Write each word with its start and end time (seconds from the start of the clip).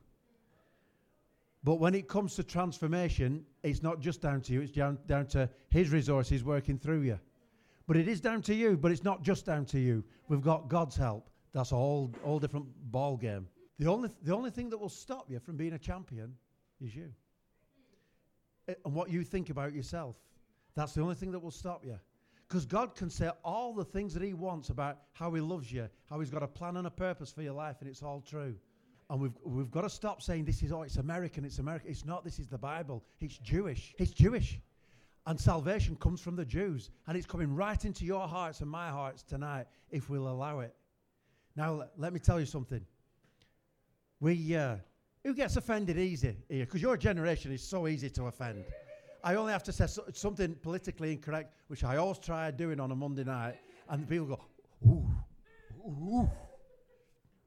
But 1.63 1.79
when 1.79 1.95
it 1.95 2.07
comes 2.07 2.35
to 2.35 2.43
transformation, 2.43 3.43
it's 3.63 3.81
not 3.81 3.99
just 3.99 4.21
down 4.21 4.41
to 4.41 4.53
you, 4.53 4.61
it's 4.61 4.71
down, 4.71 4.99
down 5.07 5.25
to 5.27 5.49
His 5.69 5.89
resources 5.89 6.43
working 6.43 6.77
through 6.77 7.01
you. 7.01 7.19
But 7.87 7.97
it 7.97 8.07
is 8.07 8.21
down 8.21 8.41
to 8.43 8.53
you, 8.53 8.77
but 8.77 8.91
it's 8.91 9.03
not 9.03 9.23
just 9.23 9.45
down 9.45 9.65
to 9.65 9.79
you. 9.79 10.03
We've 10.27 10.41
got 10.41 10.69
God's 10.69 10.95
help. 10.95 11.29
That's 11.53 11.71
a 11.71 11.75
whole, 11.75 12.13
whole 12.23 12.39
different 12.39 12.67
ball 12.91 13.17
game. 13.17 13.47
The 13.79 13.87
only, 13.87 14.09
the 14.21 14.35
only 14.35 14.51
thing 14.51 14.69
that 14.69 14.77
will 14.77 14.89
stop 14.89 15.29
you 15.29 15.39
from 15.39 15.57
being 15.57 15.73
a 15.73 15.79
champion 15.79 16.35
is 16.79 16.95
you. 16.95 17.11
Uh, 18.67 18.73
And 18.85 18.93
what 18.93 19.09
you 19.09 19.23
think 19.23 19.49
about 19.49 19.73
yourself. 19.73 20.15
That's 20.75 20.93
the 20.93 21.01
only 21.01 21.15
thing 21.15 21.31
that 21.31 21.39
will 21.39 21.51
stop 21.51 21.85
you. 21.85 21.99
Because 22.47 22.65
God 22.65 22.95
can 22.95 23.09
say 23.09 23.29
all 23.43 23.73
the 23.73 23.83
things 23.83 24.13
that 24.13 24.23
He 24.23 24.33
wants 24.33 24.69
about 24.69 24.99
how 25.13 25.33
He 25.33 25.41
loves 25.41 25.71
you, 25.71 25.89
how 26.09 26.19
He's 26.19 26.29
got 26.29 26.43
a 26.43 26.47
plan 26.47 26.77
and 26.77 26.87
a 26.87 26.91
purpose 26.91 27.31
for 27.31 27.41
your 27.41 27.53
life, 27.53 27.77
and 27.81 27.89
it's 27.89 28.03
all 28.03 28.21
true. 28.21 28.55
And 29.09 29.21
we've, 29.21 29.37
we've 29.43 29.71
got 29.71 29.81
to 29.81 29.89
stop 29.89 30.21
saying 30.21 30.45
this 30.45 30.61
is, 30.63 30.71
oh, 30.71 30.81
it's 30.83 30.97
American, 30.97 31.45
it's 31.45 31.59
American. 31.59 31.89
It's 31.89 32.05
not, 32.05 32.23
this 32.23 32.39
is 32.39 32.47
the 32.47 32.57
Bible. 32.57 33.03
It's 33.19 33.37
Jewish. 33.37 33.95
It's 33.97 34.11
Jewish. 34.11 34.59
And 35.25 35.39
salvation 35.39 35.95
comes 35.95 36.21
from 36.21 36.35
the 36.35 36.45
Jews. 36.45 36.89
And 37.07 37.17
it's 37.17 37.25
coming 37.25 37.55
right 37.55 37.83
into 37.85 38.05
your 38.05 38.27
hearts 38.27 38.61
and 38.61 38.69
my 38.69 38.89
hearts 38.89 39.23
tonight 39.23 39.67
if 39.91 40.09
we'll 40.09 40.27
allow 40.27 40.59
it. 40.59 40.73
Now, 41.55 41.83
let 41.97 42.13
me 42.13 42.19
tell 42.19 42.39
you 42.39 42.45
something. 42.45 42.85
We, 44.19 44.55
uh, 44.55 44.77
who 45.23 45.33
gets 45.33 45.57
offended 45.57 45.97
easy 45.97 46.35
here? 46.49 46.65
Because 46.65 46.81
your 46.81 46.97
generation 46.97 47.51
is 47.51 47.61
so 47.61 47.87
easy 47.87 48.09
to 48.11 48.25
offend. 48.25 48.63
I 49.23 49.35
only 49.35 49.51
have 49.51 49.63
to 49.63 49.71
say 49.71 49.87
so, 49.87 50.03
something 50.13 50.55
politically 50.55 51.11
incorrect, 51.11 51.53
which 51.67 51.83
I 51.83 51.97
always 51.97 52.19
try 52.19 52.49
doing 52.51 52.79
on 52.79 52.91
a 52.91 52.95
Monday 52.95 53.23
night, 53.23 53.55
and 53.89 54.07
people 54.07 54.27
go, 54.27 54.39
ooh, 54.85 55.09
ooh. 55.85 56.29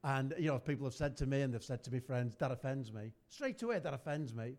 And, 0.03 0.35
you 0.39 0.49
know, 0.49 0.59
people 0.59 0.87
have 0.87 0.95
said 0.95 1.17
to 1.19 1.27
me, 1.27 1.43
and 1.43 1.53
they've 1.53 1.63
said 1.63 1.85
to 1.85 1.91
me 1.91 2.01
friends, 2.01 2.37
that 2.37 2.51
offends 2.51 2.93
me. 2.93 3.13
Straight 3.29 3.63
away, 3.63 3.79
that 3.79 3.95
offends 3.95 4.35
me. 4.35 4.57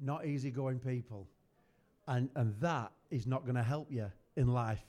Not 0.00 0.26
easygoing 0.26 0.78
people. 0.78 1.26
And, 2.08 2.28
and 2.36 2.54
that 2.60 2.92
is 3.10 3.26
not 3.26 3.42
going 3.44 3.56
to 3.56 3.62
help 3.62 3.90
you 3.90 4.10
in 4.36 4.48
life. 4.48 4.84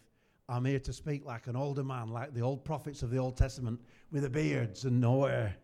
I'm 0.49 0.65
here 0.65 0.79
to 0.79 0.93
speak 0.93 1.25
like 1.25 1.47
an 1.47 1.55
older 1.55 1.83
man, 1.83 2.09
like 2.09 2.33
the 2.33 2.41
old 2.41 2.63
prophets 2.63 3.03
of 3.03 3.09
the 3.09 3.17
Old 3.17 3.35
Testament 3.35 3.81
with 4.11 4.23
the 4.23 4.29
beards 4.29 4.85
and 4.85 5.01
no 5.01 5.25
hair. 5.25 5.55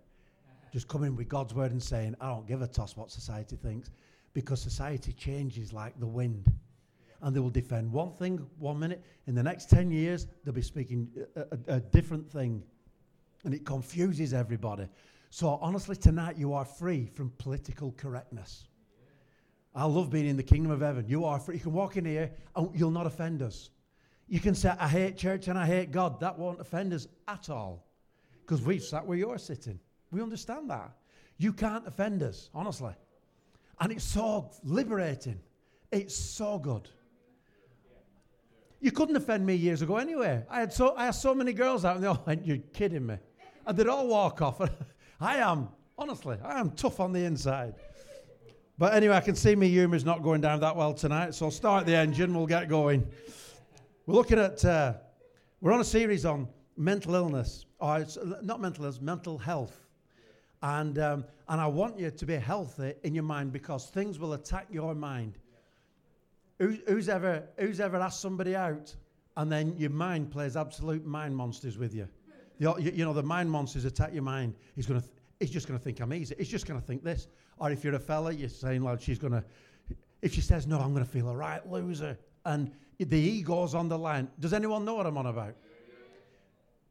Just 0.74 0.88
coming 0.88 1.16
with 1.16 1.30
God's 1.30 1.54
word 1.54 1.72
and 1.72 1.82
saying, 1.82 2.16
I 2.20 2.30
don't 2.30 2.48
give 2.48 2.64
a 2.64 2.68
toss 2.68 2.98
what 2.98 3.12
society 3.12 3.56
thinks 3.56 3.92
because 4.34 4.60
society 4.60 5.14
changes 5.14 5.72
like 5.72 6.00
the 6.00 6.08
wind. 6.08 6.52
And 7.22 7.36
they 7.36 7.40
will 7.40 7.52
defend 7.52 7.92
one 7.92 8.12
thing 8.14 8.44
one 8.58 8.80
minute. 8.80 9.06
In 9.28 9.36
the 9.36 9.44
next 9.44 9.70
10 9.70 9.92
years, 9.92 10.26
they'll 10.44 10.52
be 10.52 10.64
speaking 10.64 11.08
a, 11.36 11.42
a, 11.42 11.76
a 11.76 11.80
different 11.80 12.28
thing. 12.28 12.64
And 13.46 13.54
it 13.54 13.68
confuses 13.68 14.34
everybody. 14.34 14.88
So, 15.30 15.60
honestly, 15.62 15.96
tonight 15.96 16.38
you 16.38 16.54
are 16.54 16.66
free 16.66 17.06
from 17.06 17.32
political 17.38 17.92
correctness. 17.96 18.68
I 19.76 19.86
love 19.86 20.10
being 20.10 20.26
in 20.26 20.38
the 20.38 20.44
kingdom 20.44 20.72
of 20.72 20.82
heaven. 20.82 21.06
You 21.08 21.26
are 21.26 21.40
free. 21.40 21.58
You 21.58 21.62
can 21.62 21.74
walk 21.74 21.98
in 21.98 22.06
here 22.06 22.32
and 22.56 22.70
you'll 22.74 22.92
not 22.92 23.06
offend 23.06 23.44
us. 23.44 23.70
You 24.28 24.40
can 24.40 24.56
say, 24.56 24.74
I 24.80 24.88
hate 24.88 25.18
church 25.18 25.48
and 25.48 25.58
I 25.58 25.68
hate 25.68 25.92
God. 25.92 26.20
That 26.20 26.40
won't 26.40 26.60
offend 26.60 26.94
us 26.94 27.08
at 27.28 27.52
all. 27.52 27.86
Because 28.42 28.64
we've 28.64 28.84
sat 28.84 29.06
where 29.06 29.18
you're 29.18 29.38
sitting. 29.38 29.80
We 30.14 30.22
understand 30.22 30.70
that. 30.70 30.92
You 31.38 31.52
can't 31.52 31.88
offend 31.88 32.22
us, 32.22 32.52
honestly. 32.54 32.94
And 33.80 33.92
it's 33.92 34.04
so 34.04 34.52
liberating. 34.64 35.40
It's 35.92 36.16
so 36.16 36.60
good. 36.60 36.88
You 38.80 38.92
couldn't 38.92 39.16
offend 39.16 39.44
me 39.44 39.56
years 39.56 39.82
ago 39.82 39.98
anyway. 39.98 40.44
I 40.50 40.60
had 40.60 40.72
so, 40.72 40.94
I 40.96 41.06
had 41.06 41.16
so 41.16 41.34
many 41.34 41.52
girls 41.52 41.84
out 41.84 41.96
and 41.96 42.04
they 42.04 42.08
all 42.08 42.22
went, 42.28 42.46
You're 42.46 42.58
kidding 42.74 43.08
me. 43.08 43.18
And 43.66 43.76
they'd 43.76 43.88
all 43.88 44.08
walk 44.08 44.42
off. 44.42 44.62
I 45.20 45.38
am, 45.38 45.70
honestly, 45.98 46.38
I 46.44 46.60
am 46.60 46.72
tough 46.72 47.00
on 47.00 47.12
the 47.12 47.26
inside. 47.26 47.74
But 48.78 48.94
anyway, 48.94 49.16
I 49.16 49.22
can 49.22 49.36
see 49.36 49.56
my 49.56 49.66
humour's 49.66 50.06
not 50.06 50.22
going 50.22 50.42
down 50.42 50.60
that 50.60 50.76
well 50.76 50.94
tonight, 50.94 51.34
so 51.34 51.50
start 51.50 51.86
the 51.86 51.96
engine, 51.96 52.34
we'll 52.36 52.48
get 52.48 52.68
going. 52.68 53.08
We're 54.06 54.16
looking 54.16 54.38
at, 54.38 54.64
uh, 54.66 54.94
we're 55.62 55.72
on 55.72 55.80
a 55.80 55.86
series 55.86 56.26
on 56.26 56.48
mental 56.76 57.16
illness, 57.16 57.66
or 57.80 58.06
not 58.42 58.60
mental 58.60 58.84
illness, 58.86 59.00
mental 59.00 59.38
health. 59.38 59.83
And, 60.64 60.98
um, 60.98 61.26
and 61.50 61.60
I 61.60 61.68
want 61.68 62.00
you 62.00 62.10
to 62.10 62.26
be 62.26 62.36
healthy 62.36 62.94
in 63.04 63.14
your 63.14 63.26
mind 63.26 63.52
because 63.52 63.90
things 63.90 64.18
will 64.18 64.34
attack 64.34 64.68
your 64.72 64.96
mind. 64.96 65.38
Who, 66.58 66.78
who's, 66.88 67.10
ever, 67.10 67.44
who's 67.60 67.82
ever 67.82 67.98
asked 67.98 68.22
somebody 68.22 68.56
out 68.56 68.96
and 69.36 69.52
then 69.52 69.76
your 69.78 69.90
mind 69.90 70.32
plays 70.32 70.56
absolute 70.56 71.06
mind 71.06 71.36
monsters 71.36 71.78
with 71.78 71.94
you? 71.94 72.08
The, 72.60 72.74
you, 72.76 72.92
you 72.96 73.04
know, 73.04 73.12
the 73.12 73.24
mind 73.24 73.52
monsters 73.52 73.84
attack 73.84 74.14
your 74.14 74.24
mind. 74.24 74.56
He's, 74.74 74.86
gonna 74.86 75.02
th- 75.02 75.12
he's 75.42 75.50
just 75.50 75.68
going 75.68 75.78
to 75.78 75.84
think 75.84 76.00
I'm 76.00 76.14
easy. 76.14 76.34
He's 76.38 76.48
just 76.48 76.66
going 76.66 76.80
to 76.80 76.86
think 76.86 77.04
this. 77.04 77.28
Or 77.58 77.70
if 77.70 77.84
you're 77.84 77.96
a 77.96 78.00
fella, 78.00 78.32
you're 78.32 78.48
saying, 78.48 78.84
like, 78.84 79.02
she's 79.02 79.20
going 79.20 79.34
to, 79.34 79.44
if 80.22 80.34
she 80.34 80.42
says 80.42 80.66
no, 80.66 80.80
I'm 80.80 80.94
going 80.94 81.06
to 81.06 81.12
feel 81.12 81.28
a 81.30 81.36
right 81.36 81.70
loser. 81.70 82.18
And 82.46 82.72
the 83.00 83.18
ego's 83.18 83.76
on 83.76 83.90
the 83.90 83.98
line. 83.98 84.30
Does 84.40 84.54
anyone 84.54 84.86
know 84.86 84.96
what 84.96 85.06
I'm 85.06 85.18
on 85.18 85.26
about? 85.26 85.56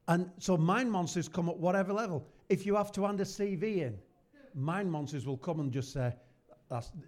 And 0.09 0.31
so 0.39 0.59
mind 0.59 0.93
monsters 0.93 1.27
come 1.27 1.49
at 1.49 1.57
whatever 1.57 1.95
level. 1.95 2.27
If 2.49 2.67
you 2.67 2.75
have 2.77 2.93
to 2.93 3.05
hand 3.05 3.21
a 3.21 3.25
CV 3.25 3.79
in, 3.79 3.99
mind 4.55 4.91
monsters 4.91 5.27
will 5.27 5.37
come 5.37 5.61
and 5.61 5.73
just 5.73 5.93
say, 5.93 6.13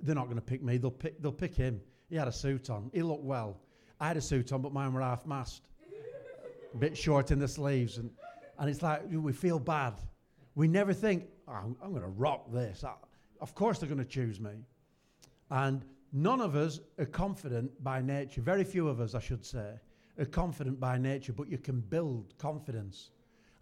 they're 0.02 0.14
not 0.14 0.24
going 0.24 0.36
to 0.36 0.42
pick 0.42 0.62
me. 0.62 0.76
They'll 0.76 0.90
pick, 0.90 1.20
they'll 1.22 1.32
pick 1.32 1.54
him. 1.54 1.80
He 2.10 2.16
had 2.16 2.28
a 2.28 2.32
suit 2.32 2.70
on. 2.70 2.90
He 2.92 3.02
looked 3.02 3.24
well. 3.24 3.60
I 4.00 4.08
had 4.08 4.16
a 4.16 4.20
suit 4.20 4.52
on, 4.52 4.62
but 4.62 4.72
mine 4.72 4.92
were 4.92 5.00
half 5.00 5.26
mast, 5.26 5.62
a 6.74 6.76
bit 6.76 6.96
short 6.96 7.30
in 7.30 7.38
the 7.38 7.48
sleeves. 7.48 7.98
And, 7.98 8.10
and 8.58 8.68
it's 8.68 8.82
like 8.82 9.02
we 9.10 9.32
feel 9.32 9.58
bad. 9.58 9.94
We 10.54 10.68
never 10.68 10.92
think, 10.92 11.26
oh, 11.48 11.52
I'm, 11.52 11.76
I'm 11.82 11.90
going 11.90 12.02
to 12.02 12.08
rock 12.08 12.52
this. 12.52 12.84
I, 12.84 12.92
of 13.40 13.54
course 13.54 13.78
they're 13.78 13.88
going 13.88 14.02
to 14.02 14.08
choose 14.08 14.40
me. 14.40 14.52
And 15.50 15.84
none 16.12 16.40
of 16.40 16.56
us 16.56 16.80
are 16.98 17.06
confident 17.06 17.82
by 17.82 18.00
nature. 18.00 18.40
Very 18.40 18.64
few 18.64 18.88
of 18.88 19.00
us, 19.00 19.14
I 19.14 19.20
should 19.20 19.44
say, 19.44 19.74
are 20.18 20.24
confident 20.24 20.78
by 20.78 20.98
nature, 20.98 21.32
but 21.32 21.48
you 21.48 21.58
can 21.58 21.80
build 21.80 22.34
confidence. 22.38 23.10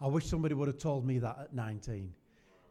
I 0.02 0.08
wish 0.08 0.26
somebody 0.26 0.54
would 0.54 0.66
have 0.66 0.78
told 0.78 1.06
me 1.06 1.20
that 1.20 1.36
at 1.40 1.54
19. 1.54 2.12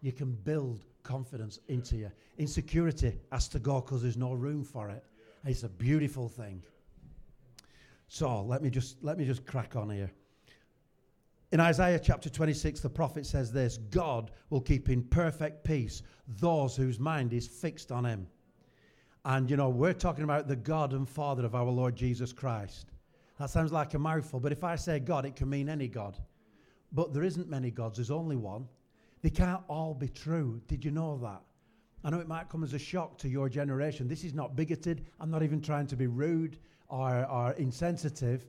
You 0.01 0.11
can 0.11 0.33
build 0.33 0.83
confidence 1.03 1.59
into 1.69 1.95
you. 1.95 2.11
Insecurity 2.37 3.17
has 3.31 3.47
to 3.49 3.59
go 3.59 3.79
because 3.79 4.01
there's 4.01 4.17
no 4.17 4.33
room 4.33 4.65
for 4.65 4.89
it. 4.89 5.01
It's 5.45 5.63
a 5.63 5.69
beautiful 5.69 6.27
thing. 6.27 6.61
So 8.09 8.41
let 8.43 8.61
me 8.61 8.69
just 8.69 9.01
let 9.01 9.17
me 9.17 9.23
just 9.23 9.45
crack 9.45 9.77
on 9.77 9.89
here. 9.89 10.11
In 11.53 11.61
Isaiah 11.61 11.99
chapter 11.99 12.29
26, 12.29 12.81
the 12.81 12.89
prophet 12.89 13.25
says 13.25 13.49
this 13.49 13.77
God 13.77 14.31
will 14.49 14.59
keep 14.59 14.89
in 14.89 15.01
perfect 15.03 15.63
peace 15.63 16.01
those 16.27 16.75
whose 16.75 16.99
mind 16.99 17.31
is 17.31 17.47
fixed 17.47 17.93
on 17.93 18.03
him. 18.03 18.27
And 19.23 19.49
you 19.49 19.55
know, 19.55 19.69
we're 19.69 19.93
talking 19.93 20.25
about 20.25 20.49
the 20.49 20.55
God 20.57 20.91
and 20.91 21.07
Father 21.07 21.45
of 21.45 21.55
our 21.55 21.69
Lord 21.69 21.95
Jesus 21.95 22.33
Christ. 22.33 22.91
That 23.39 23.49
sounds 23.49 23.71
like 23.71 23.93
a 23.93 23.99
mouthful, 23.99 24.41
but 24.41 24.51
if 24.51 24.65
I 24.65 24.75
say 24.75 24.99
God, 24.99 25.25
it 25.25 25.37
can 25.37 25.49
mean 25.49 25.69
any 25.69 25.87
God. 25.87 26.17
But 26.91 27.13
there 27.13 27.23
isn't 27.23 27.49
many 27.49 27.71
gods, 27.71 27.97
there's 27.97 28.11
only 28.11 28.35
one. 28.35 28.67
They 29.21 29.29
can't 29.29 29.61
all 29.67 29.93
be 29.93 30.09
true. 30.09 30.61
Did 30.67 30.83
you 30.83 30.91
know 30.91 31.17
that? 31.17 31.41
I 32.03 32.09
know 32.09 32.19
it 32.19 32.27
might 32.27 32.49
come 32.49 32.63
as 32.63 32.73
a 32.73 32.79
shock 32.79 33.17
to 33.19 33.29
your 33.29 33.47
generation. 33.47 34.07
This 34.07 34.23
is 34.23 34.33
not 34.33 34.55
bigoted. 34.55 35.05
I'm 35.19 35.29
not 35.29 35.43
even 35.43 35.61
trying 35.61 35.85
to 35.87 35.95
be 35.95 36.07
rude 36.07 36.57
or, 36.89 37.25
or 37.25 37.51
insensitive, 37.53 38.47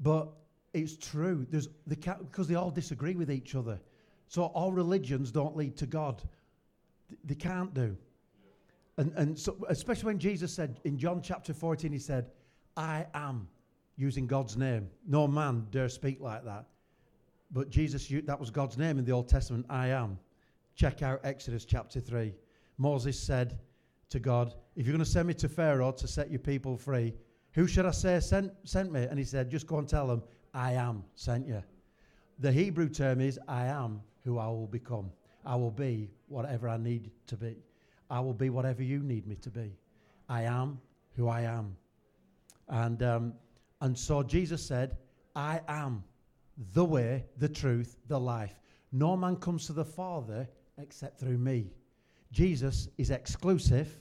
but 0.00 0.28
it's 0.74 0.96
true. 0.96 1.46
There's 1.50 1.68
they 1.86 1.96
can't, 1.96 2.30
because 2.30 2.46
they 2.48 2.54
all 2.54 2.70
disagree 2.70 3.14
with 3.14 3.30
each 3.30 3.54
other. 3.54 3.80
So 4.28 4.44
all 4.44 4.72
religions 4.72 5.30
don't 5.30 5.56
lead 5.56 5.76
to 5.78 5.86
God. 5.86 6.22
Th- 7.08 7.20
They 7.24 7.34
can't 7.34 7.72
do. 7.72 7.96
And, 8.98 9.12
and 9.16 9.38
so, 9.38 9.56
especially 9.68 10.06
when 10.06 10.18
Jesus 10.18 10.52
said 10.52 10.80
in 10.84 10.98
John 10.98 11.22
chapter 11.22 11.54
14, 11.54 11.92
he 11.92 11.98
said, 11.98 12.30
I 12.76 13.06
am, 13.14 13.48
using 13.96 14.26
God's 14.26 14.56
name. 14.56 14.88
No 15.06 15.26
man 15.26 15.66
dare 15.70 15.88
speak 15.88 16.20
like 16.20 16.44
that. 16.44 16.66
But 17.50 17.70
Jesus, 17.70 18.08
that 18.24 18.38
was 18.38 18.50
God's 18.50 18.76
name 18.76 18.98
in 18.98 19.04
the 19.04 19.12
Old 19.12 19.28
Testament, 19.28 19.66
I 19.68 19.88
am. 19.88 20.18
Check 20.74 21.02
out 21.02 21.20
Exodus 21.24 21.64
chapter 21.64 22.00
3. 22.00 22.34
Moses 22.78 23.18
said 23.18 23.58
to 24.10 24.18
God, 24.18 24.54
If 24.74 24.86
you're 24.86 24.92
going 24.92 25.04
to 25.04 25.10
send 25.10 25.28
me 25.28 25.34
to 25.34 25.48
Pharaoh 25.48 25.92
to 25.92 26.08
set 26.08 26.30
your 26.30 26.40
people 26.40 26.76
free, 26.76 27.14
who 27.52 27.66
should 27.66 27.86
I 27.86 27.92
say 27.92 28.20
sent, 28.20 28.52
sent 28.64 28.92
me? 28.92 29.04
And 29.04 29.18
he 29.18 29.24
said, 29.24 29.50
Just 29.50 29.66
go 29.66 29.78
and 29.78 29.88
tell 29.88 30.06
them, 30.06 30.22
I 30.52 30.72
am 30.72 31.04
sent 31.14 31.46
you. 31.46 31.62
The 32.38 32.52
Hebrew 32.52 32.88
term 32.88 33.20
is, 33.20 33.38
I 33.48 33.66
am 33.66 34.02
who 34.24 34.38
I 34.38 34.46
will 34.48 34.66
become. 34.66 35.10
I 35.44 35.56
will 35.56 35.70
be 35.70 36.10
whatever 36.28 36.68
I 36.68 36.76
need 36.76 37.10
to 37.28 37.36
be. 37.36 37.56
I 38.10 38.20
will 38.20 38.34
be 38.34 38.50
whatever 38.50 38.82
you 38.82 38.98
need 39.00 39.26
me 39.26 39.36
to 39.36 39.50
be. 39.50 39.72
I 40.28 40.42
am 40.42 40.80
who 41.14 41.28
I 41.28 41.42
am. 41.42 41.76
And, 42.68 43.02
um, 43.02 43.32
and 43.80 43.96
so 43.96 44.22
Jesus 44.22 44.64
said, 44.64 44.96
I 45.34 45.60
am 45.68 46.04
the 46.72 46.84
way, 46.84 47.24
the 47.38 47.48
truth, 47.48 47.96
the 48.08 48.18
life. 48.18 48.54
No 48.92 49.16
man 49.16 49.36
comes 49.36 49.66
to 49.66 49.72
the 49.72 49.84
Father 49.84 50.48
except 50.78 51.18
through 51.18 51.38
me. 51.38 51.70
Jesus 52.32 52.88
is 52.98 53.10
exclusive 53.10 53.98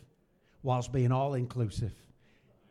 whilst 0.63 0.91
being 0.91 1.11
all 1.11 1.35
inclusive. 1.35 1.93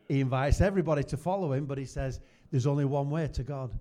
He 0.07 0.21
invites 0.21 0.61
everybody 0.61 1.03
to 1.05 1.17
follow 1.17 1.53
him, 1.53 1.65
but 1.65 1.77
he 1.77 1.85
says 1.85 2.19
there's 2.51 2.67
only 2.67 2.85
one 2.85 3.09
way 3.09 3.27
to 3.27 3.43
God. 3.43 3.71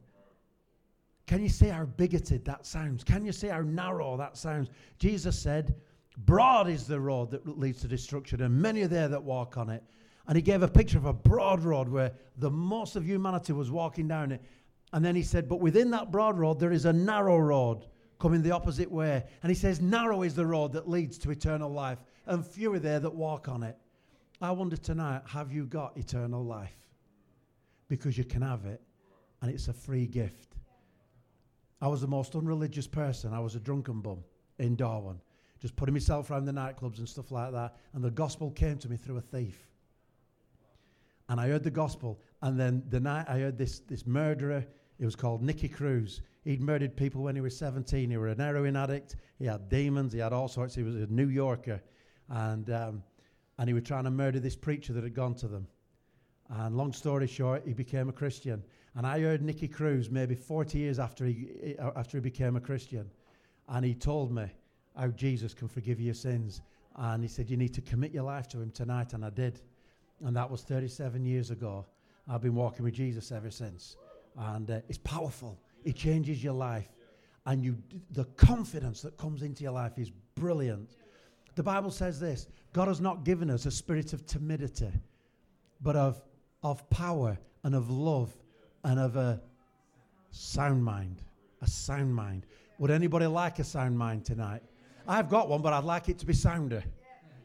Can 1.27 1.43
you 1.43 1.49
see 1.49 1.69
how 1.69 1.85
bigoted 1.85 2.45
that 2.45 2.67
sounds? 2.67 3.03
Can 3.03 3.25
you 3.25 3.33
see 3.33 3.49
how 3.49 3.61
narrow 3.61 4.17
that 4.17 4.37
sounds? 4.37 4.69
Jesus 4.99 5.39
said, 5.39 5.75
Broad 6.19 6.69
is 6.69 6.87
the 6.87 7.01
road 7.01 7.31
that 7.33 7.59
leads 7.59 7.81
to 7.81 7.89
destruction, 7.89 8.43
and 8.43 8.55
many 8.55 8.83
are 8.83 8.89
there 8.89 9.09
that 9.09 9.23
walk 9.23 9.57
on 9.57 9.69
it. 9.69 9.83
And 10.27 10.37
he 10.37 10.43
gave 10.43 10.63
a 10.63 10.69
picture 10.69 10.97
of 10.97 11.07
a 11.07 11.13
broad 11.13 11.63
road 11.63 11.89
where 11.89 12.13
the 12.39 12.51
most 12.51 12.97
of 12.97 13.05
humanity 13.05 13.53
was 13.53 13.71
walking 13.71 14.09
down 14.09 14.33
it. 14.33 14.43
And 14.95 15.05
then 15.05 15.17
he 15.17 15.25
said, 15.25 15.49
But 15.49 15.61
within 15.61 15.91
that 15.91 16.13
broad 16.13 16.39
road, 16.39 16.61
there 16.61 16.71
is 16.71 16.85
a 16.85 16.93
narrow 16.93 17.37
road 17.37 17.85
coming 18.21 18.43
the 18.43 18.53
opposite 18.53 18.89
way. 18.89 19.25
And 19.43 19.51
he 19.51 19.57
says, 19.57 19.81
Narrow 19.81 20.23
is 20.23 20.37
the 20.37 20.47
road 20.47 20.73
that 20.73 20.89
leads 20.89 21.19
to 21.19 21.33
eternal 21.33 21.69
life, 21.69 21.99
and 22.27 22.47
few 22.47 22.73
are 22.73 22.79
there 22.79 23.01
that 23.01 23.13
walk 23.13 23.49
on 23.49 23.65
it. 23.65 23.77
I 24.41 24.53
wonder 24.53 24.77
tonight, 24.77 25.23
have 25.27 25.51
you 25.51 25.67
got 25.67 25.97
eternal 25.97 26.45
life? 26.45 26.77
Because 27.89 28.17
you 28.17 28.23
can 28.23 28.41
have 28.43 28.67
it, 28.67 28.81
and 29.43 29.51
it's 29.51 29.67
a 29.67 29.73
free 29.73 30.07
gift. 30.07 30.55
I 31.83 31.89
was 31.89 32.01
the 32.01 32.07
most 32.07 32.37
unreligious 32.37 32.87
person. 32.87 33.35
I 33.35 33.41
was 33.41 33.57
a 33.57 33.61
drunken 33.61 34.01
bum 34.01 34.23
in 34.61 34.77
Darwin, 34.77 35.21
just 35.61 35.75
putting 35.75 35.93
myself 35.93 36.31
around 36.31 36.45
the 36.45 36.53
nightclubs 36.53 36.99
and 36.99 37.09
stuff 37.09 37.33
like 37.33 37.51
that. 37.51 37.75
And 37.95 38.05
the 38.05 38.13
gospel 38.13 38.53
came 38.53 38.79
to 38.79 38.89
me 38.89 38.97
through 38.97 39.17
a 39.17 39.23
thief. 39.23 39.59
And 41.29 41.41
I 41.41 41.49
heard 41.49 41.65
the 41.65 41.71
gospel, 41.71 42.21
and 42.43 42.61
then 42.61 42.85
the 42.91 43.01
night 43.01 43.27
I 43.29 43.41
heard 43.41 43.59
this, 43.59 43.81
this 43.81 44.07
murderer, 44.07 44.65
it 44.99 45.05
was 45.05 45.17
called 45.17 45.43
Nicky 45.43 45.69
Cruz. 45.69 46.21
He'd 46.45 46.61
murdered 46.61 46.97
people 46.97 47.23
when 47.23 47.35
he 47.35 47.41
was 47.41 47.57
17. 47.57 48.11
He 48.11 48.17
was 48.17 48.33
an 48.33 48.39
heroin 48.39 48.77
addict. 48.77 49.17
He 49.39 49.47
had 49.47 49.69
demons. 49.69 50.13
He 50.13 50.19
had 50.19 50.33
all 50.33 50.49
sorts. 50.49 50.75
He 50.75 50.83
was 50.83 50.95
a 50.95 51.07
New 51.07 51.29
Yorker. 51.29 51.83
And 52.29 52.71
um, 52.71 53.03
and 53.59 53.69
he 53.69 53.75
was 53.75 53.85
trying 53.85 54.05
to 54.05 54.11
murder 54.11 54.41
this 54.41 54.57
preacher 54.57 54.93
that 54.93 55.05
had 55.05 55.15
gone 55.15 55.35
to 55.37 55.49
them. 55.49 55.67
And 56.51 56.77
long 56.77 56.93
story 56.93 57.27
short, 57.27 57.63
he 57.67 57.73
became 57.73 58.09
a 58.09 58.13
Christian. 58.13 58.63
And 58.97 59.07
I 59.07 59.21
heard 59.21 59.43
Nicky 59.43 59.69
Cruz 59.69 60.11
maybe 60.11 60.35
40 60.35 60.79
years 60.79 60.99
after 60.99 61.25
he, 61.25 61.77
after 61.79 62.19
he 62.19 62.21
became 62.21 62.57
a 62.57 62.61
Christian. 62.61 63.11
And 63.69 63.85
he 63.85 63.95
told 63.95 64.33
me 64.33 64.47
how 64.97 65.09
Jesus 65.09 65.55
can 65.55 65.69
forgive 65.69 66.01
your 66.01 66.15
sins. 66.15 66.63
And 66.97 67.23
he 67.23 67.29
said, 67.29 67.49
You 67.49 67.57
need 67.57 67.75
to 67.75 67.81
commit 67.81 68.13
your 68.13 68.25
life 68.25 68.49
to 68.49 68.61
him 68.61 68.71
tonight. 68.71 69.15
And 69.15 69.25
I 69.25 69.31
did. 69.31 69.61
And 70.25 70.37
that 70.37 70.51
was 70.51 70.63
37 70.63 71.25
years 71.25 71.51
ago. 71.51 71.87
I've 72.29 72.43
been 72.43 72.55
walking 72.55 72.85
with 72.85 72.95
Jesus 72.95 73.33
ever 73.33 73.51
since. 73.51 73.97
And 74.37 74.71
uh, 74.71 74.81
it's 74.89 74.99
powerful, 74.99 75.59
it 75.85 75.97
changes 75.97 76.43
your 76.43 76.55
life. 76.55 76.89
And 77.47 77.63
you, 77.63 77.77
the 78.11 78.25
confidence 78.37 79.03
that 79.03 79.17
comes 79.19 79.43
into 79.43 79.63
your 79.63 79.73
life 79.73 79.99
is 79.99 80.11
brilliant. 80.35 80.97
The 81.55 81.63
Bible 81.63 81.91
says 81.91 82.19
this 82.19 82.49
God 82.73 82.89
has 82.89 83.01
not 83.01 83.25
given 83.25 83.51
us 83.51 83.67
a 83.67 83.71
spirit 83.71 84.13
of 84.13 84.27
timidity, 84.27 84.91
but 85.81 85.95
of, 85.95 86.23
of 86.63 86.89
power 86.91 87.39
and 87.63 87.75
of 87.75 87.91
love 87.91 88.35
and 88.83 88.99
of 88.99 89.17
a 89.17 89.41
sound 90.31 90.83
mind. 90.85 91.23
A 91.63 91.67
sound 91.67 92.15
mind. 92.15 92.47
Would 92.79 92.91
anybody 92.91 93.27
like 93.27 93.59
a 93.59 93.65
sound 93.65 93.97
mind 93.97 94.25
tonight? 94.25 94.63
I've 95.07 95.29
got 95.29 95.49
one, 95.49 95.63
but 95.63 95.73
I'd 95.73 95.85
like 95.85 96.09
it 96.09 96.19
to 96.19 96.27
be 96.27 96.33
sounder. 96.33 96.83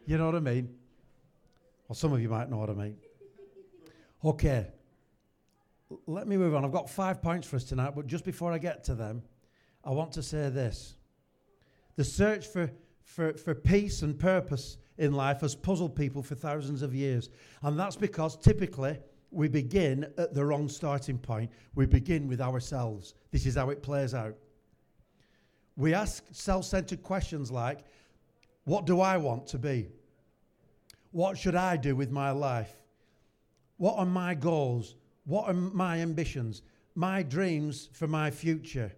You 0.06 0.18
know 0.18 0.26
what 0.26 0.36
I 0.36 0.40
mean? 0.40 0.70
Well, 1.88 1.96
some 1.96 2.14
of 2.14 2.22
you 2.22 2.30
might 2.30 2.50
know 2.50 2.58
what 2.58 2.70
I 2.70 2.74
mean. 2.74 2.98
Okay. 4.24 4.68
Let 6.06 6.28
me 6.28 6.38
move 6.38 6.54
on. 6.54 6.64
I've 6.64 6.72
got 6.72 6.90
five 6.90 7.22
points 7.22 7.48
for 7.48 7.56
us 7.56 7.64
tonight, 7.64 7.94
but 7.96 8.08
just 8.08 8.26
before 8.26 8.52
I 8.52 8.58
get 8.58 8.84
to 8.86 8.96
them, 8.96 9.24
I 9.84 9.92
want 9.92 10.12
to 10.14 10.24
say 10.24 10.50
this. 10.50 10.96
The 11.96 12.04
search 12.04 12.48
for 12.48 12.70
for, 13.10 13.34
for 13.34 13.56
peace 13.56 14.04
and 14.04 14.18
purpose 14.20 14.78
in 15.00 15.14
life 15.14 15.42
has 15.42 15.56
puzzled 15.56 15.96
people 15.96 16.22
for 16.22 16.36
thousands 16.36 16.84
of 16.84 16.94
years. 16.94 17.30
And 17.64 17.78
that's 17.78 17.96
because 17.96 18.38
typically 18.38 19.00
we 19.32 19.48
begin 19.48 20.14
at 20.20 20.36
the 20.36 20.46
wrong 20.46 20.70
starting 20.70 21.18
point. 21.18 21.50
We 21.74 21.88
begin 21.88 22.28
with 22.28 22.40
ourselves. 22.40 23.16
This 23.32 23.48
is 23.48 23.56
how 23.56 23.72
it 23.72 23.82
plays 23.82 24.14
out. 24.14 24.36
We 25.76 25.96
ask 25.96 26.24
self 26.32 26.66
centered 26.66 27.02
questions 27.02 27.52
like, 27.52 27.80
What 28.66 28.86
do 28.86 29.02
I 29.02 29.18
want 29.18 29.48
to 29.48 29.58
be? 29.58 29.88
What 31.12 31.36
should 31.36 31.56
I 31.56 31.78
do 31.78 31.96
with 31.96 32.12
my 32.12 32.30
life? 32.30 32.76
What 33.78 33.98
are 33.98 34.06
my 34.06 34.36
goals? 34.36 34.96
What 35.30 35.48
are 35.48 35.54
my 35.54 36.00
ambitions? 36.00 36.64
My 36.96 37.22
dreams 37.22 37.90
for 37.94 38.08
my 38.08 38.32
future? 38.32 38.92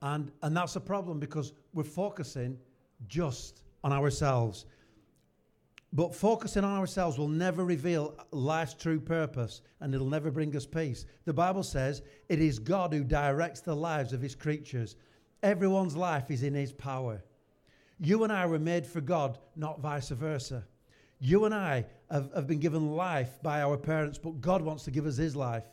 And, 0.00 0.32
and 0.42 0.56
that's 0.56 0.74
a 0.76 0.80
problem 0.80 1.20
because 1.20 1.52
we're 1.74 1.84
focusing 1.84 2.56
just 3.08 3.62
on 3.84 3.92
ourselves. 3.92 4.64
But 5.92 6.14
focusing 6.14 6.64
on 6.64 6.78
ourselves 6.78 7.18
will 7.18 7.28
never 7.28 7.62
reveal 7.62 8.16
life's 8.30 8.72
true 8.72 8.98
purpose 8.98 9.60
and 9.80 9.94
it'll 9.94 10.08
never 10.08 10.30
bring 10.30 10.56
us 10.56 10.64
peace. 10.64 11.04
The 11.26 11.34
Bible 11.34 11.62
says 11.62 12.00
it 12.30 12.40
is 12.40 12.58
God 12.58 12.94
who 12.94 13.04
directs 13.04 13.60
the 13.60 13.76
lives 13.76 14.14
of 14.14 14.22
his 14.22 14.34
creatures. 14.34 14.96
Everyone's 15.42 15.94
life 15.94 16.30
is 16.30 16.42
in 16.42 16.54
his 16.54 16.72
power. 16.72 17.22
You 18.00 18.24
and 18.24 18.32
I 18.32 18.46
were 18.46 18.58
made 18.58 18.86
for 18.86 19.02
God, 19.02 19.38
not 19.56 19.80
vice 19.80 20.08
versa. 20.08 20.64
You 21.20 21.44
and 21.44 21.54
I 21.54 21.84
have, 22.12 22.30
have 22.34 22.46
been 22.46 22.60
given 22.60 22.92
life 22.92 23.42
by 23.42 23.62
our 23.62 23.76
parents, 23.76 24.18
but 24.18 24.40
God 24.40 24.60
wants 24.60 24.84
to 24.84 24.90
give 24.90 25.06
us 25.06 25.16
his 25.16 25.34
life. 25.34 25.64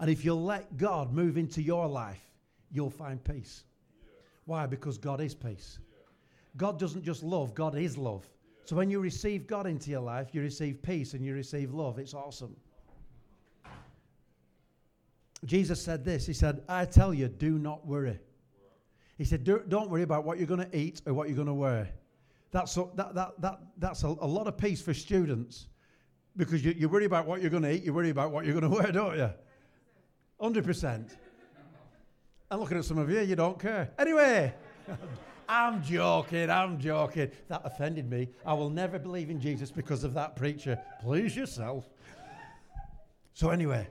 And 0.00 0.10
if 0.10 0.24
you'll 0.24 0.42
let 0.42 0.76
God 0.76 1.12
move 1.12 1.38
into 1.38 1.62
your 1.62 1.86
life, 1.86 2.20
you'll 2.72 2.90
find 2.90 3.22
peace. 3.22 3.62
Why? 4.44 4.66
Because 4.66 4.98
God 4.98 5.20
is 5.20 5.34
peace. 5.34 5.78
God 6.56 6.78
doesn't 6.78 7.04
just 7.04 7.22
love, 7.22 7.54
God 7.54 7.76
is 7.76 7.96
love. 7.96 8.28
So 8.64 8.76
when 8.76 8.90
you 8.90 8.98
receive 8.98 9.46
God 9.46 9.66
into 9.66 9.90
your 9.90 10.00
life, 10.00 10.28
you 10.32 10.40
receive 10.40 10.82
peace 10.82 11.14
and 11.14 11.24
you 11.24 11.34
receive 11.34 11.72
love. 11.72 11.98
It's 11.98 12.14
awesome. 12.14 12.56
Jesus 15.44 15.80
said 15.80 16.04
this 16.04 16.26
He 16.26 16.32
said, 16.32 16.62
I 16.68 16.86
tell 16.86 17.12
you, 17.14 17.28
do 17.28 17.58
not 17.58 17.86
worry. 17.86 18.18
He 19.18 19.24
said, 19.24 19.44
Don't 19.44 19.90
worry 19.90 20.02
about 20.02 20.24
what 20.24 20.38
you're 20.38 20.46
going 20.46 20.68
to 20.68 20.76
eat 20.76 21.02
or 21.06 21.14
what 21.14 21.28
you're 21.28 21.36
going 21.36 21.46
to 21.46 21.54
wear. 21.54 21.88
That's 22.50 22.76
a, 22.76 22.86
that, 22.94 23.14
that, 23.14 23.40
that, 23.40 23.60
that's 23.78 24.02
a, 24.02 24.08
a 24.08 24.26
lot 24.26 24.46
of 24.46 24.56
peace 24.56 24.80
for 24.80 24.94
students 24.94 25.68
because 26.36 26.64
you, 26.64 26.74
you 26.76 26.88
worry 26.88 27.04
about 27.04 27.26
what 27.26 27.40
you're 27.40 27.50
going 27.50 27.62
to 27.62 27.72
eat, 27.72 27.84
you 27.84 27.92
worry 27.92 28.10
about 28.10 28.30
what 28.30 28.44
you're 28.44 28.58
going 28.58 28.70
to 28.70 28.76
wear, 28.76 28.92
don't 28.92 29.16
you? 29.16 29.30
100%. 30.40 31.10
I'm 32.50 32.60
looking 32.60 32.78
at 32.78 32.84
some 32.84 32.98
of 32.98 33.10
you, 33.10 33.20
you 33.20 33.36
don't 33.36 33.58
care. 33.58 33.90
Anyway. 33.98 34.54
I'm 35.48 35.82
joking, 35.82 36.50
I'm 36.50 36.78
joking. 36.78 37.30
That 37.48 37.62
offended 37.64 38.08
me. 38.08 38.28
I 38.46 38.54
will 38.54 38.70
never 38.70 38.98
believe 38.98 39.30
in 39.30 39.40
Jesus 39.40 39.70
because 39.70 40.04
of 40.04 40.14
that 40.14 40.36
preacher. 40.36 40.78
Please 41.02 41.36
yourself. 41.36 41.84
So, 43.34 43.50
anyway, 43.50 43.88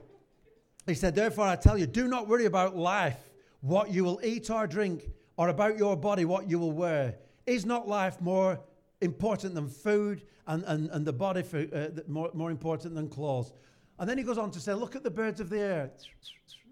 he 0.86 0.94
said, 0.94 1.14
Therefore, 1.14 1.46
I 1.46 1.56
tell 1.56 1.78
you, 1.78 1.86
do 1.86 2.08
not 2.08 2.28
worry 2.28 2.46
about 2.46 2.76
life, 2.76 3.18
what 3.60 3.92
you 3.92 4.04
will 4.04 4.20
eat 4.24 4.50
or 4.50 4.66
drink, 4.66 5.08
or 5.36 5.48
about 5.48 5.76
your 5.76 5.96
body, 5.96 6.24
what 6.24 6.48
you 6.48 6.58
will 6.58 6.72
wear. 6.72 7.16
Is 7.46 7.66
not 7.66 7.86
life 7.86 8.20
more 8.20 8.58
important 9.04 9.54
than 9.54 9.68
food 9.68 10.22
and, 10.46 10.64
and, 10.64 10.90
and 10.90 11.06
the 11.06 11.12
body 11.12 11.42
for, 11.42 11.66
uh, 11.72 11.88
more, 12.08 12.30
more 12.34 12.50
important 12.50 12.94
than 12.94 13.08
clothes? 13.08 13.52
And 13.98 14.08
then 14.08 14.18
he 14.18 14.24
goes 14.24 14.38
on 14.38 14.50
to 14.52 14.60
say, 14.60 14.74
Look 14.74 14.96
at 14.96 15.02
the 15.02 15.10
birds 15.10 15.40
of 15.40 15.50
the 15.50 15.60
air. 15.60 15.90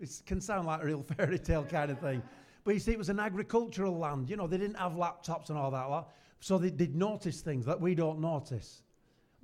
It 0.00 0.22
can 0.26 0.40
sound 0.40 0.66
like 0.66 0.82
a 0.82 0.86
real 0.86 1.02
fairy 1.16 1.38
tale 1.38 1.64
kind 1.64 1.90
of 1.90 2.00
thing. 2.00 2.22
But 2.64 2.74
you 2.74 2.80
see, 2.80 2.92
it 2.92 2.98
was 2.98 3.08
an 3.08 3.20
agricultural 3.20 3.96
land. 3.96 4.30
You 4.30 4.36
know, 4.36 4.46
they 4.46 4.58
didn't 4.58 4.78
have 4.78 4.92
laptops 4.92 5.50
and 5.50 5.58
all 5.58 5.70
that 5.70 5.90
lot. 5.90 6.12
So 6.40 6.58
they 6.58 6.70
did 6.70 6.96
notice 6.96 7.40
things 7.40 7.64
that 7.66 7.80
we 7.80 7.94
don't 7.94 8.20
notice. 8.20 8.82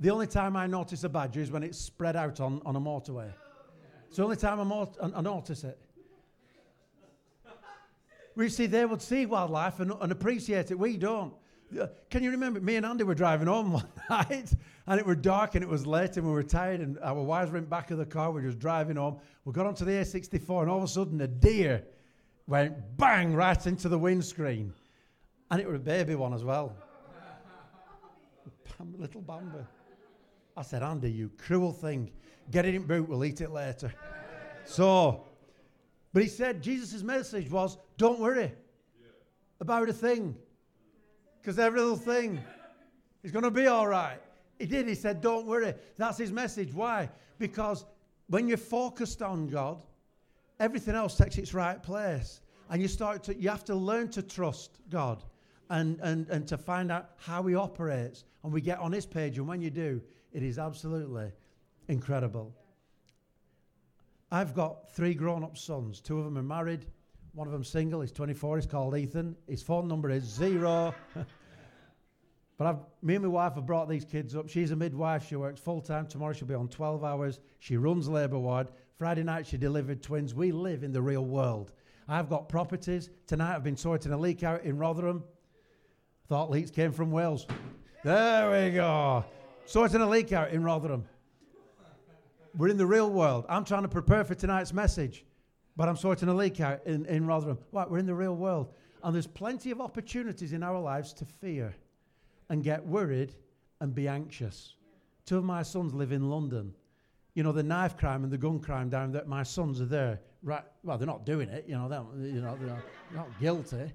The 0.00 0.10
only 0.10 0.26
time 0.26 0.56
I 0.56 0.66
notice 0.66 1.02
a 1.04 1.08
badger 1.08 1.40
is 1.40 1.50
when 1.50 1.62
it's 1.62 1.78
spread 1.78 2.16
out 2.16 2.40
on, 2.40 2.60
on 2.64 2.76
a 2.76 2.80
motorway. 2.80 3.32
It's 4.08 4.16
the 4.16 4.24
only 4.24 4.36
time 4.36 4.60
I, 4.60 4.86
I 5.02 5.20
notice 5.20 5.64
it. 5.64 5.78
We 8.36 8.48
see, 8.48 8.66
they 8.66 8.84
would 8.84 9.02
see 9.02 9.26
wildlife 9.26 9.80
and, 9.80 9.92
and 10.00 10.12
appreciate 10.12 10.70
it. 10.70 10.78
We 10.78 10.96
don't. 10.96 11.34
Uh, 11.78 11.86
can 12.08 12.22
you 12.22 12.30
remember? 12.30 12.60
Me 12.60 12.76
and 12.76 12.86
Andy 12.86 13.04
were 13.04 13.14
driving 13.14 13.46
home 13.46 13.72
one 13.74 13.88
night, 14.08 14.52
and 14.86 14.98
it 14.98 15.06
was 15.06 15.18
dark 15.18 15.54
and 15.54 15.62
it 15.62 15.68
was 15.68 15.86
late, 15.86 16.16
and 16.16 16.26
we 16.26 16.32
were 16.32 16.42
tired, 16.42 16.80
and 16.80 16.98
our 17.00 17.22
wives 17.22 17.50
were 17.50 17.58
in 17.58 17.64
back 17.64 17.90
of 17.90 17.98
the 17.98 18.06
car. 18.06 18.30
We 18.30 18.40
were 18.40 18.48
just 18.48 18.58
driving 18.58 18.96
home. 18.96 19.18
We 19.44 19.52
got 19.52 19.66
onto 19.66 19.84
the 19.84 19.92
A64, 19.92 20.62
and 20.62 20.70
all 20.70 20.78
of 20.78 20.84
a 20.84 20.88
sudden, 20.88 21.20
a 21.20 21.28
deer 21.28 21.84
went 22.46 22.96
bang 22.96 23.34
right 23.34 23.66
into 23.66 23.88
the 23.88 23.98
windscreen. 23.98 24.72
And 25.50 25.60
it 25.60 25.66
was 25.66 25.76
a 25.76 25.80
baby 25.80 26.14
one 26.14 26.34
as 26.34 26.44
well. 26.44 26.74
little 28.96 29.20
Bambi. 29.20 29.58
I 30.56 30.62
said, 30.62 30.82
Andy, 30.82 31.10
you 31.10 31.30
cruel 31.36 31.72
thing. 31.72 32.10
Get 32.50 32.64
it 32.64 32.74
in 32.74 32.82
boot, 32.84 33.08
we'll 33.08 33.24
eat 33.24 33.40
it 33.40 33.50
later. 33.50 33.92
So, 34.64 35.24
but 36.12 36.22
he 36.22 36.28
said 36.28 36.62
Jesus' 36.62 37.02
message 37.02 37.50
was 37.50 37.78
don't 37.96 38.18
worry 38.18 38.52
about 39.60 39.88
a 39.88 39.92
thing. 39.92 40.36
Because 41.48 41.60
every 41.60 41.80
little 41.80 41.96
thing 41.96 42.38
is 43.22 43.32
going 43.32 43.42
to 43.42 43.50
be 43.50 43.68
all 43.68 43.86
right. 43.86 44.18
He 44.58 44.66
did. 44.66 44.86
He 44.86 44.94
said, 44.94 45.22
don't 45.22 45.46
worry. 45.46 45.72
That's 45.96 46.18
his 46.18 46.30
message. 46.30 46.74
Why? 46.74 47.08
Because 47.38 47.86
when 48.26 48.48
you're 48.48 48.58
focused 48.58 49.22
on 49.22 49.48
God, 49.48 49.82
everything 50.60 50.94
else 50.94 51.16
takes 51.16 51.38
its 51.38 51.54
right 51.54 51.82
place. 51.82 52.42
And 52.68 52.82
you 52.82 52.86
start 52.86 53.22
to, 53.22 53.34
you 53.34 53.48
have 53.48 53.64
to 53.64 53.74
learn 53.74 54.10
to 54.10 54.20
trust 54.20 54.80
God 54.90 55.24
and, 55.70 55.98
and, 56.02 56.28
and 56.28 56.46
to 56.48 56.58
find 56.58 56.92
out 56.92 57.12
how 57.16 57.42
he 57.44 57.54
operates. 57.54 58.24
And 58.44 58.52
we 58.52 58.60
get 58.60 58.78
on 58.78 58.92
his 58.92 59.06
page. 59.06 59.38
And 59.38 59.48
when 59.48 59.62
you 59.62 59.70
do, 59.70 60.02
it 60.34 60.42
is 60.42 60.58
absolutely 60.58 61.32
incredible. 61.88 62.54
I've 64.30 64.54
got 64.54 64.92
three 64.92 65.14
grown 65.14 65.42
up 65.42 65.56
sons. 65.56 66.02
Two 66.02 66.18
of 66.18 66.26
them 66.26 66.36
are 66.36 66.42
married, 66.42 66.84
one 67.32 67.46
of 67.46 67.54
them 67.54 67.64
single. 67.64 68.02
He's 68.02 68.12
24. 68.12 68.58
He's 68.58 68.66
called 68.66 68.94
Ethan. 68.94 69.34
His 69.48 69.62
phone 69.62 69.88
number 69.88 70.10
is 70.10 70.24
zero. 70.24 70.94
but 72.58 72.66
I've, 72.66 72.78
me 73.02 73.14
and 73.14 73.24
my 73.24 73.30
wife 73.30 73.54
have 73.54 73.66
brought 73.66 73.88
these 73.88 74.04
kids 74.04 74.34
up. 74.34 74.48
She's 74.48 74.72
a 74.72 74.76
midwife. 74.76 75.28
She 75.28 75.36
works 75.36 75.60
full 75.60 75.80
time. 75.80 76.08
Tomorrow 76.08 76.32
she'll 76.32 76.48
be 76.48 76.54
on 76.54 76.66
12 76.66 77.04
hours. 77.04 77.38
She 77.60 77.76
runs 77.76 78.08
labour 78.08 78.38
ward. 78.38 78.66
Friday 78.98 79.22
night 79.22 79.46
she 79.46 79.56
delivered 79.56 80.02
twins. 80.02 80.34
We 80.34 80.50
live 80.50 80.82
in 80.82 80.90
the 80.90 81.00
real 81.00 81.24
world. 81.24 81.70
I've 82.08 82.28
got 82.28 82.48
properties. 82.48 83.10
Tonight 83.28 83.54
I've 83.54 83.62
been 83.62 83.76
sorting 83.76 84.12
a 84.12 84.18
leak 84.18 84.42
out 84.42 84.64
in 84.64 84.76
Rotherham. 84.76 85.22
Thought 86.28 86.50
leaks 86.50 86.72
came 86.72 86.90
from 86.90 87.12
Wales. 87.12 87.46
There 88.02 88.50
we 88.50 88.74
go. 88.74 89.24
Sorting 89.64 90.00
a 90.00 90.08
leak 90.08 90.32
out 90.32 90.50
in 90.50 90.64
Rotherham. 90.64 91.04
We're 92.56 92.68
in 92.68 92.76
the 92.76 92.86
real 92.86 93.08
world. 93.08 93.46
I'm 93.48 93.64
trying 93.64 93.82
to 93.82 93.88
prepare 93.88 94.24
for 94.24 94.34
tonight's 94.34 94.72
message, 94.72 95.24
but 95.76 95.88
I'm 95.88 95.96
sorting 95.96 96.28
a 96.28 96.34
leak 96.34 96.60
out 96.60 96.84
in, 96.86 97.06
in 97.06 97.24
Rotherham. 97.24 97.58
Right, 97.70 97.88
we're 97.88 97.98
in 97.98 98.06
the 98.06 98.14
real 98.14 98.34
world. 98.34 98.74
And 99.04 99.14
there's 99.14 99.28
plenty 99.28 99.70
of 99.70 99.80
opportunities 99.80 100.52
in 100.52 100.64
our 100.64 100.80
lives 100.80 101.12
to 101.14 101.24
fear 101.24 101.72
and 102.50 102.62
get 102.62 102.84
worried 102.86 103.34
and 103.80 103.94
be 103.94 104.08
anxious. 104.08 104.74
Two 105.26 105.38
of 105.38 105.44
my 105.44 105.62
sons 105.62 105.94
live 105.94 106.12
in 106.12 106.30
London. 106.30 106.72
You 107.34 107.42
know, 107.42 107.52
the 107.52 107.62
knife 107.62 107.96
crime 107.96 108.24
and 108.24 108.32
the 108.32 108.38
gun 108.38 108.58
crime 108.58 108.88
down 108.88 109.12
there, 109.12 109.24
my 109.26 109.42
sons 109.42 109.80
are 109.80 109.86
there. 109.86 110.20
Right, 110.42 110.64
well, 110.82 110.98
they're 110.98 111.06
not 111.06 111.26
doing 111.26 111.48
it, 111.48 111.64
you 111.68 111.76
know, 111.76 111.88
they're, 111.88 112.26
you 112.26 112.40
know, 112.40 112.56
they're 112.56 112.68
not, 112.68 112.82
not 113.14 113.40
guilty. 113.40 113.92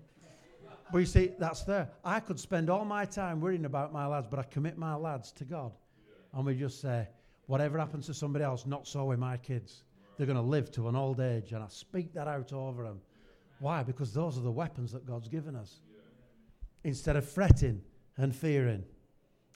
But 0.91 0.97
you 0.99 1.05
see, 1.05 1.31
that's 1.39 1.63
there. 1.63 1.89
I 2.03 2.19
could 2.19 2.39
spend 2.39 2.69
all 2.69 2.85
my 2.85 3.05
time 3.05 3.41
worrying 3.41 3.65
about 3.65 3.91
my 3.91 4.05
lads, 4.05 4.27
but 4.29 4.39
I 4.39 4.43
commit 4.43 4.77
my 4.77 4.95
lads 4.95 5.31
to 5.33 5.45
God. 5.45 5.71
And 6.33 6.45
we 6.45 6.55
just 6.55 6.81
say, 6.81 7.07
Whatever 7.47 7.77
happens 7.77 8.05
to 8.05 8.13
somebody 8.13 8.45
else, 8.45 8.65
not 8.65 8.87
so 8.87 9.05
with 9.05 9.19
my 9.19 9.37
kids. 9.37 9.83
They're 10.17 10.27
going 10.27 10.37
to 10.37 10.41
live 10.41 10.71
to 10.73 10.87
an 10.87 10.95
old 10.95 11.19
age, 11.19 11.51
and 11.51 11.63
I 11.63 11.67
speak 11.67 12.13
that 12.13 12.27
out 12.27 12.53
over 12.53 12.83
them. 12.83 13.01
Why? 13.59 13.83
Because 13.83 14.13
those 14.13 14.37
are 14.37 14.41
the 14.41 14.51
weapons 14.51 14.91
that 14.91 15.05
God's 15.05 15.27
given 15.27 15.55
us. 15.55 15.81
Instead 16.83 17.15
of 17.15 17.27
fretting 17.27 17.81
and 18.17 18.35
fearing. 18.35 18.83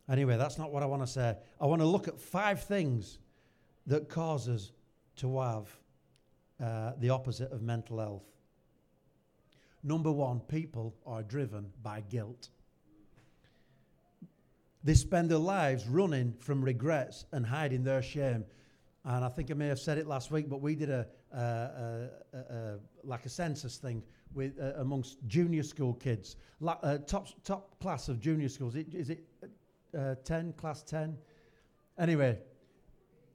Anyway, 0.10 0.38
that's 0.38 0.58
not 0.58 0.72
what 0.72 0.84
I 0.84 0.86
want 0.86 1.02
to 1.02 1.08
say. 1.08 1.36
I 1.60 1.66
want 1.66 1.82
to 1.82 1.88
look 1.88 2.08
at 2.08 2.20
five 2.20 2.64
things 2.64 3.20
that 3.88 4.10
cause 4.10 4.48
us 4.48 4.72
to 5.18 5.40
have 5.40 5.68
uh, 6.64 6.94
the 7.00 7.10
opposite 7.10 7.52
of 7.52 7.62
mental 7.62 8.00
health. 8.00 8.24
Number 9.84 10.12
one, 10.12 10.40
people 10.40 10.96
are 11.06 11.24
driven 11.24 11.72
by 11.84 12.02
guilt. 12.10 12.50
They 14.84 14.94
spend 14.94 15.30
their 15.30 15.38
lives 15.38 15.88
running 15.88 16.34
from 16.40 16.64
regrets 16.64 17.26
and 17.32 17.46
hiding 17.46 17.84
their 17.84 18.02
shame. 18.02 18.46
And 19.04 19.24
I 19.24 19.30
think 19.30 19.52
I 19.52 19.54
may 19.54 19.68
have 19.68 19.80
said 19.80 19.98
it 19.98 20.08
last 20.08 20.32
week, 20.32 20.50
but 20.50 20.62
we 20.62 20.76
did 20.76 20.90
a, 20.90 21.08
a, 21.34 21.40
a, 21.40 22.38
a 22.38 22.80
like 23.04 23.26
a 23.26 23.30
census 23.30 23.78
thing 23.78 24.04
with 24.34 24.54
uh, 24.60 24.80
amongst 24.82 25.18
junior 25.28 25.64
school 25.64 25.94
kids, 25.94 26.36
La- 26.60 26.80
uh, 26.84 26.98
top 27.00 27.28
top 27.44 27.80
class 27.80 28.10
of 28.10 28.20
junior 28.20 28.50
schools. 28.50 28.76
Is 28.76 29.10
it 29.10 29.24
uh, 29.98 30.16
ten 30.24 30.54
class 30.54 30.84
ten? 30.84 31.18
Anyway, 31.98 32.38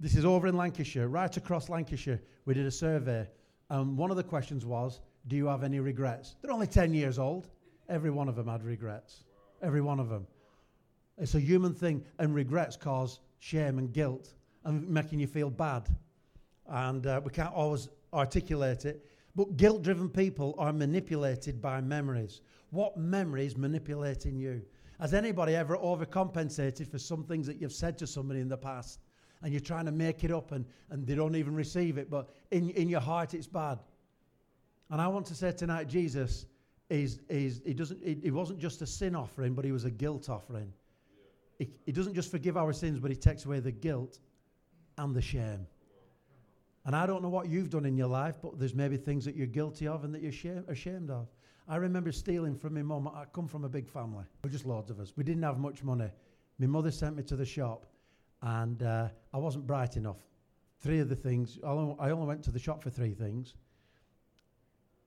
this 0.00 0.14
is 0.14 0.24
over 0.24 0.46
in 0.46 0.56
Lancashire, 0.56 1.08
right 1.08 1.36
across 1.36 1.68
Lancashire. 1.68 2.20
We 2.44 2.54
did 2.54 2.66
a 2.66 2.70
survey, 2.70 3.28
and 3.70 3.96
one 3.96 4.10
of 4.10 4.16
the 4.16 4.24
questions 4.24 4.64
was, 4.64 5.00
"Do 5.28 5.36
you 5.36 5.46
have 5.46 5.62
any 5.62 5.80
regrets?" 5.80 6.36
They're 6.40 6.52
only 6.52 6.66
ten 6.66 6.94
years 6.94 7.18
old. 7.18 7.48
Every 7.88 8.10
one 8.10 8.28
of 8.28 8.36
them 8.36 8.48
had 8.48 8.64
regrets. 8.64 9.24
Every 9.62 9.80
one 9.80 10.00
of 10.00 10.08
them. 10.08 10.26
It's 11.18 11.34
a 11.34 11.40
human 11.40 11.74
thing, 11.74 12.04
and 12.18 12.34
regrets 12.34 12.76
cause 12.76 13.20
shame 13.38 13.78
and 13.78 13.92
guilt 13.92 14.34
and 14.64 14.88
making 14.88 15.20
you 15.20 15.26
feel 15.26 15.50
bad. 15.50 15.88
And 16.68 17.06
uh, 17.06 17.20
we 17.24 17.30
can't 17.30 17.52
always 17.52 17.88
articulate 18.12 18.84
it. 18.84 19.04
But 19.34 19.56
guilt 19.56 19.82
driven 19.82 20.08
people 20.08 20.54
are 20.58 20.72
manipulated 20.72 21.60
by 21.60 21.80
memories. 21.80 22.40
What 22.70 22.96
memory 22.96 23.46
is 23.46 23.56
manipulating 23.56 24.36
you? 24.36 24.62
Has 25.00 25.14
anybody 25.14 25.54
ever 25.54 25.76
overcompensated 25.76 26.86
for 26.86 26.98
some 26.98 27.24
things 27.24 27.46
that 27.46 27.60
you've 27.60 27.72
said 27.72 27.98
to 27.98 28.06
somebody 28.06 28.40
in 28.40 28.48
the 28.48 28.56
past? 28.56 29.00
And 29.42 29.52
you're 29.52 29.60
trying 29.60 29.86
to 29.86 29.92
make 29.92 30.22
it 30.22 30.30
up 30.30 30.52
and, 30.52 30.64
and 30.90 31.06
they 31.06 31.14
don't 31.14 31.34
even 31.34 31.54
receive 31.54 31.98
it, 31.98 32.08
but 32.08 32.30
in, 32.50 32.70
in 32.70 32.88
your 32.88 33.00
heart 33.00 33.34
it's 33.34 33.48
bad. 33.48 33.78
And 34.90 35.00
I 35.00 35.08
want 35.08 35.26
to 35.26 35.34
say 35.34 35.50
tonight, 35.52 35.88
Jesus 35.88 36.46
is, 36.90 37.20
is 37.28 37.60
he 37.64 37.74
doesn't 37.74 38.04
he, 38.04 38.18
he 38.22 38.30
wasn't 38.30 38.60
just 38.60 38.82
a 38.82 38.86
sin 38.86 39.16
offering, 39.16 39.54
but 39.54 39.64
he 39.64 39.72
was 39.72 39.84
a 39.84 39.90
guilt 39.90 40.28
offering. 40.28 40.72
He, 41.62 41.70
he 41.86 41.92
doesn't 41.92 42.14
just 42.14 42.30
forgive 42.30 42.56
our 42.56 42.72
sins, 42.72 42.98
but 42.98 43.10
He 43.10 43.16
takes 43.16 43.44
away 43.44 43.60
the 43.60 43.70
guilt 43.70 44.18
and 44.98 45.14
the 45.14 45.22
shame. 45.22 45.66
And 46.84 46.96
I 46.96 47.06
don't 47.06 47.22
know 47.22 47.28
what 47.28 47.48
you've 47.48 47.70
done 47.70 47.86
in 47.86 47.96
your 47.96 48.08
life, 48.08 48.36
but 48.42 48.58
there's 48.58 48.74
maybe 48.74 48.96
things 48.96 49.24
that 49.24 49.36
you're 49.36 49.46
guilty 49.46 49.86
of 49.86 50.04
and 50.04 50.12
that 50.14 50.22
you're 50.22 50.32
shame, 50.32 50.64
ashamed 50.68 51.10
of. 51.10 51.28
I 51.68 51.76
remember 51.76 52.10
stealing 52.10 52.56
from 52.56 52.74
my 52.74 52.82
mum. 52.82 53.06
I 53.08 53.24
come 53.32 53.46
from 53.46 53.64
a 53.64 53.68
big 53.68 53.88
family. 53.88 54.24
We're 54.42 54.50
just 54.50 54.66
loads 54.66 54.90
of 54.90 54.98
us. 54.98 55.12
We 55.16 55.22
didn't 55.22 55.44
have 55.44 55.58
much 55.58 55.84
money. 55.84 56.10
My 56.58 56.66
mother 56.66 56.90
sent 56.90 57.16
me 57.16 57.22
to 57.24 57.36
the 57.36 57.46
shop, 57.46 57.86
and 58.42 58.82
uh, 58.82 59.08
I 59.32 59.38
wasn't 59.38 59.66
bright 59.66 59.96
enough. 59.96 60.18
Three 60.80 60.98
of 60.98 61.08
the 61.08 61.14
things, 61.14 61.60
I 61.64 61.68
only 61.70 62.26
went 62.26 62.42
to 62.44 62.50
the 62.50 62.58
shop 62.58 62.82
for 62.82 62.90
three 62.90 63.14
things. 63.14 63.54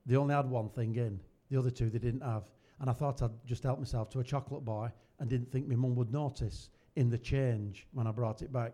They 0.05 0.15
only 0.15 0.33
had 0.33 0.49
one 0.49 0.69
thing 0.69 0.95
in. 0.95 1.19
The 1.49 1.57
other 1.57 1.69
two 1.69 1.89
they 1.89 1.99
didn't 1.99 2.21
have. 2.21 2.43
And 2.79 2.89
I 2.89 2.93
thought 2.93 3.21
I'd 3.21 3.31
just 3.45 3.63
help 3.63 3.79
myself 3.79 4.09
to 4.11 4.19
a 4.19 4.23
chocolate 4.23 4.63
bar 4.63 4.93
and 5.19 5.29
didn't 5.29 5.51
think 5.51 5.67
my 5.67 5.75
mum 5.75 5.95
would 5.95 6.11
notice 6.11 6.69
in 6.95 7.09
the 7.09 7.17
change 7.17 7.87
when 7.93 8.07
I 8.07 8.11
brought 8.11 8.41
it 8.41 8.51
back. 8.51 8.73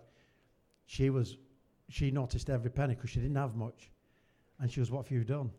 She 0.85 1.09
was, 1.09 1.37
she 1.91 2.09
noticed 2.09 2.49
every 2.49 2.71
penny 2.71 2.95
because 2.95 3.09
she 3.09 3.19
didn't 3.19 3.35
have 3.35 3.55
much. 3.55 3.91
And 4.59 4.71
she 4.71 4.79
goes, 4.79 4.91
What 4.91 5.05
have 5.05 5.11
you 5.11 5.23
done? 5.23 5.51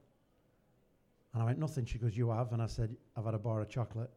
And 1.34 1.42
I 1.42 1.46
went, 1.46 1.58
Nothing. 1.58 1.84
She 1.84 1.98
goes, 1.98 2.16
You 2.16 2.30
have. 2.30 2.52
And 2.52 2.62
I 2.62 2.66
said, 2.66 2.94
I've 3.16 3.24
had 3.24 3.34
a 3.34 3.38
bar 3.38 3.60
of 3.60 3.68
chocolate. 3.68 4.10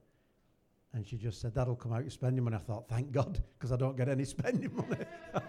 And 0.94 1.06
she 1.06 1.18
just 1.18 1.42
said, 1.42 1.54
That'll 1.54 1.76
come 1.76 1.92
out 1.92 2.02
your 2.02 2.10
spending 2.12 2.44
money. 2.44 2.56
I 2.56 2.60
thought, 2.60 2.88
Thank 2.88 3.12
God, 3.12 3.42
because 3.58 3.72
I 3.72 3.76
don't 3.76 3.98
get 3.98 4.08
any 4.08 4.24
spending 4.36 4.74
money. 4.76 5.04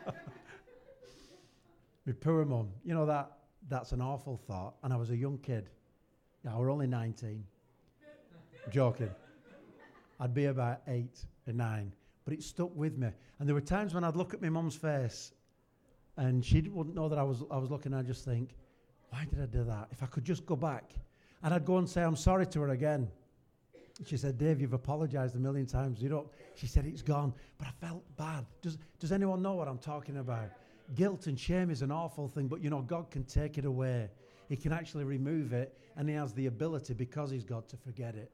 my 2.06 2.12
poor 2.20 2.44
mum, 2.44 2.70
you 2.84 2.94
know, 2.94 3.06
that 3.06 3.30
that's 3.68 3.92
an 3.92 4.00
awful 4.00 4.36
thought. 4.36 4.74
And 4.82 4.92
I 4.92 4.96
was 4.96 5.10
a 5.10 5.16
young 5.16 5.38
kid. 5.38 5.70
I 6.48 6.56
was 6.56 6.68
only 6.68 6.86
19. 6.86 7.44
joking. 8.70 9.10
I'd 10.18 10.32
be 10.32 10.46
about 10.46 10.80
eight 10.88 11.24
or 11.46 11.52
nine, 11.52 11.92
but 12.24 12.32
it 12.32 12.42
stuck 12.42 12.74
with 12.74 12.96
me. 12.96 13.08
And 13.38 13.48
there 13.48 13.54
were 13.54 13.60
times 13.60 13.94
when 13.94 14.04
I'd 14.04 14.16
look 14.16 14.32
at 14.32 14.40
my 14.40 14.48
mum's 14.48 14.76
face 14.76 15.32
and 16.16 16.44
she 16.44 16.60
wouldn't 16.62 16.96
know 16.96 17.08
that 17.08 17.18
I 17.18 17.22
was, 17.22 17.42
I 17.50 17.58
was 17.58 17.70
looking, 17.70 17.92
I'd 17.92 18.06
just 18.06 18.24
think, 18.24 18.54
why 19.10 19.26
did 19.28 19.40
I 19.40 19.46
do 19.46 19.64
that? 19.64 19.88
If 19.90 20.02
I 20.02 20.06
could 20.06 20.24
just 20.24 20.46
go 20.46 20.56
back. 20.56 20.94
And 21.42 21.52
I'd 21.52 21.64
go 21.64 21.78
and 21.78 21.88
say, 21.88 22.02
I'm 22.02 22.16
sorry 22.16 22.46
to 22.46 22.60
her 22.62 22.68
again. 22.70 23.08
She 24.04 24.16
said, 24.16 24.36
Dave, 24.36 24.60
you've 24.60 24.72
apologized 24.72 25.36
a 25.36 25.38
million 25.38 25.66
times. 25.66 26.02
You 26.02 26.08
don't. 26.08 26.28
She 26.54 26.66
said, 26.66 26.84
it's 26.86 27.02
gone. 27.02 27.32
But 27.58 27.68
I 27.68 27.86
felt 27.86 28.04
bad. 28.16 28.44
Does, 28.60 28.78
does 28.98 29.12
anyone 29.12 29.42
know 29.42 29.54
what 29.54 29.68
I'm 29.68 29.78
talking 29.78 30.18
about? 30.18 30.50
Guilt 30.94 31.26
and 31.26 31.38
shame 31.38 31.70
is 31.70 31.82
an 31.82 31.90
awful 31.90 32.28
thing, 32.28 32.46
but 32.46 32.62
you 32.62 32.70
know, 32.70 32.82
God 32.82 33.10
can 33.10 33.24
take 33.24 33.58
it 33.58 33.64
away. 33.64 34.08
He 34.48 34.56
can 34.56 34.72
actually 34.72 35.04
remove 35.04 35.52
it, 35.52 35.76
and 35.96 36.08
He 36.08 36.14
has 36.14 36.32
the 36.32 36.46
ability, 36.46 36.94
because 36.94 37.30
He's 37.30 37.44
God, 37.44 37.68
to 37.68 37.76
forget 37.76 38.14
it. 38.14 38.30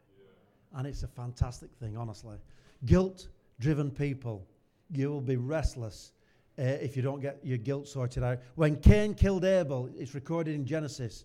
And 0.75 0.87
it's 0.87 1.03
a 1.03 1.09
fantastic 1.09 1.71
thing, 1.81 1.97
honestly. 1.97 2.37
Guilt 2.85 3.29
driven 3.61 3.91
people, 3.91 4.47
you 4.91 5.11
will 5.11 5.21
be 5.21 5.37
restless 5.37 6.13
uh, 6.63 6.79
if 6.81 6.97
you 6.97 7.03
don't 7.03 7.21
get 7.21 7.41
your 7.43 7.59
guilt 7.59 7.89
sorted 7.89 8.23
out. 8.23 8.39
When 8.55 8.77
Cain 8.77 9.15
killed 9.15 9.45
Abel, 9.45 9.91
it's 9.99 10.15
recorded 10.15 10.55
in 10.55 10.65
Genesis, 10.65 11.25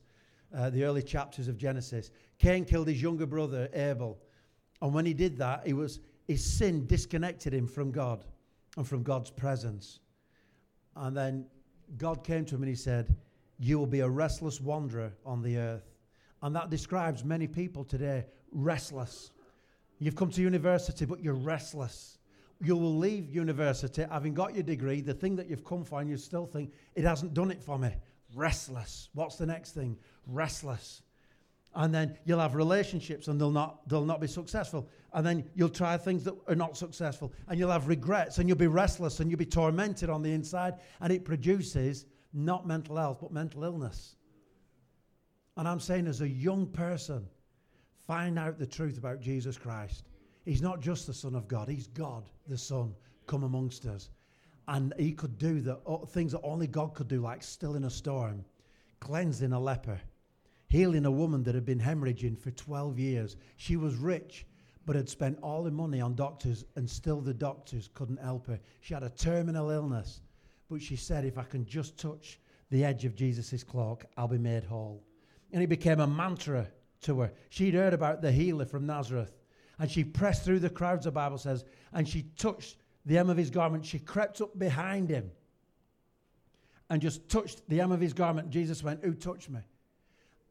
uh, 0.56 0.72
the 0.72 0.84
early 0.84 1.03
chapters 1.03 1.48
of 1.48 1.58
Genesis. 1.58 2.10
Cain 2.39 2.65
killed 2.65 2.88
his 2.88 3.00
younger 3.00 3.27
brother, 3.27 3.70
Abel. 3.74 4.17
And 4.82 4.94
when 4.96 5.06
he 5.06 5.13
did 5.13 5.38
that, 5.38 5.67
he 5.67 5.74
was, 5.74 6.00
his 6.27 6.44
sin 6.44 6.88
disconnected 6.88 7.53
him 7.53 7.67
from 7.67 7.91
God 7.91 8.25
and 8.77 8.88
from 8.88 9.03
God's 9.03 9.29
presence. 9.29 10.00
And 10.96 11.15
then 11.15 11.46
God 11.98 12.24
came 12.24 12.44
to 12.46 12.56
him 12.56 12.63
and 12.63 12.70
he 12.70 12.75
said, 12.75 13.15
You 13.60 13.77
will 13.77 13.86
be 13.86 14.00
a 14.00 14.10
restless 14.10 14.60
wanderer 14.60 15.12
on 15.24 15.44
the 15.44 15.58
earth. 15.58 15.94
And 16.41 16.56
that 16.56 16.72
describes 16.72 17.24
many 17.24 17.46
people 17.46 17.84
today 17.84 18.25
restless. 18.51 19.32
You've 20.00 20.15
come 20.15 20.32
to 20.32 20.41
university, 20.41 21.06
but 21.06 21.24
you're 21.24 21.36
restless. 21.36 22.17
You 22.61 22.75
will 22.75 22.97
leave 22.97 23.29
university 23.29 24.05
having 24.09 24.33
got 24.33 24.53
your 24.53 24.63
degree, 24.63 25.01
the 25.01 25.13
thing 25.13 25.35
that 25.35 25.49
you've 25.49 25.63
come 25.63 25.83
for, 25.83 26.01
and 26.01 26.09
you 26.09 26.17
still 26.17 26.45
think, 26.45 26.73
it 26.95 27.03
hasn't 27.03 27.33
done 27.33 27.51
it 27.51 27.61
for 27.61 27.77
me. 27.77 27.91
Restless. 28.35 29.09
What's 29.13 29.35
the 29.35 29.45
next 29.45 29.71
thing? 29.71 29.97
Restless. 30.25 31.01
And 31.75 31.93
then 31.93 32.17
you'll 32.25 32.39
have 32.39 32.55
relationships 32.55 33.27
and 33.27 33.39
they'll 33.39 33.51
not, 33.51 33.87
they'll 33.87 34.03
not 34.03 34.19
be 34.19 34.27
successful. 34.27 34.89
And 35.13 35.25
then 35.25 35.47
you'll 35.53 35.69
try 35.69 35.95
things 35.97 36.23
that 36.23 36.33
are 36.47 36.55
not 36.55 36.75
successful. 36.75 37.31
And 37.47 37.59
you'll 37.59 37.71
have 37.71 37.87
regrets 37.87 38.39
and 38.39 38.49
you'll 38.49 38.57
be 38.57 38.67
restless 38.67 39.19
and 39.19 39.29
you'll 39.29 39.37
be 39.37 39.45
tormented 39.45 40.09
on 40.09 40.23
the 40.23 40.31
inside. 40.31 40.75
And 41.01 41.13
it 41.13 41.23
produces 41.23 42.05
not 42.33 42.65
mental 42.65 42.97
health, 42.97 43.19
but 43.21 43.31
mental 43.31 43.63
illness. 43.63 44.15
And 45.55 45.67
I'm 45.67 45.79
saying, 45.79 46.07
as 46.07 46.21
a 46.21 46.27
young 46.27 46.67
person, 46.67 47.27
find 48.07 48.39
out 48.39 48.57
the 48.57 48.65
truth 48.65 48.97
about 48.97 49.21
Jesus 49.21 49.57
Christ. 49.57 50.03
He's 50.47 50.61
not 50.61 50.81
just 50.81 51.05
the 51.05 51.13
Son 51.13 51.35
of 51.35 51.47
God, 51.47 51.67
He's 51.67 51.87
God, 51.87 52.23
the 52.47 52.57
Son, 52.57 52.95
come 53.27 53.43
amongst 53.43 53.85
us. 53.85 54.09
And 54.67 54.93
He 54.97 55.11
could 55.11 55.37
do 55.37 55.61
the 55.61 55.77
things 56.09 56.31
that 56.31 56.41
only 56.41 56.67
God 56.67 56.95
could 56.95 57.07
do, 57.07 57.21
like 57.21 57.43
stilling 57.43 57.83
a 57.83 57.89
storm, 57.89 58.43
cleansing 58.99 59.53
a 59.53 59.59
leper 59.59 59.99
healing 60.69 61.05
a 61.05 61.11
woman 61.11 61.43
that 61.43 61.55
had 61.55 61.65
been 61.65 61.79
hemorrhaging 61.79 62.37
for 62.37 62.51
12 62.51 62.99
years. 62.99 63.37
She 63.55 63.77
was 63.77 63.95
rich, 63.95 64.45
but 64.85 64.95
had 64.95 65.09
spent 65.09 65.39
all 65.41 65.63
the 65.63 65.71
money 65.71 66.01
on 66.01 66.15
doctors, 66.15 66.65
and 66.75 66.89
still 66.89 67.21
the 67.21 67.33
doctors 67.33 67.89
couldn't 67.93 68.21
help 68.21 68.47
her. 68.47 68.59
She 68.81 68.93
had 68.93 69.03
a 69.03 69.09
terminal 69.09 69.69
illness, 69.69 70.21
but 70.69 70.81
she 70.81 70.95
said, 70.95 71.25
If 71.25 71.37
I 71.37 71.43
can 71.43 71.65
just 71.65 71.97
touch 71.97 72.39
the 72.69 72.83
edge 72.83 73.05
of 73.05 73.15
Jesus' 73.15 73.63
cloak, 73.63 74.05
I'll 74.17 74.27
be 74.27 74.37
made 74.37 74.63
whole. 74.63 75.03
And 75.53 75.63
it 75.63 75.67
became 75.67 76.01
a 76.01 76.07
mantra 76.07 76.67
to 77.01 77.21
her. 77.21 77.31
She'd 77.49 77.73
heard 77.73 77.93
about 77.93 78.21
the 78.21 78.31
healer 78.31 78.65
from 78.65 78.85
Nazareth, 78.85 79.37
and 79.79 79.89
she 79.89 80.03
pressed 80.03 80.43
through 80.43 80.60
the 80.60 80.69
crowds, 80.69 81.05
the 81.05 81.12
Bible 81.12 81.38
says, 81.38 81.63
and 81.93 82.07
she 82.07 82.24
touched 82.38 82.77
the 83.05 83.15
hem 83.15 83.29
of 83.29 83.38
his 83.38 83.50
garment. 83.50 83.86
She 83.86 84.00
crept 84.00 84.41
up 84.41 84.57
behind 84.57 85.10
him 85.10 85.31
and 86.89 87.01
just 87.01 87.27
touched 87.29 87.67
the 87.69 87.77
hem 87.77 87.91
of 87.91 88.01
his 88.01 88.13
garment. 88.13 88.50
Jesus 88.50 88.84
went, 88.84 89.03
Who 89.03 89.13
touched 89.13 89.50
me? 89.50 89.60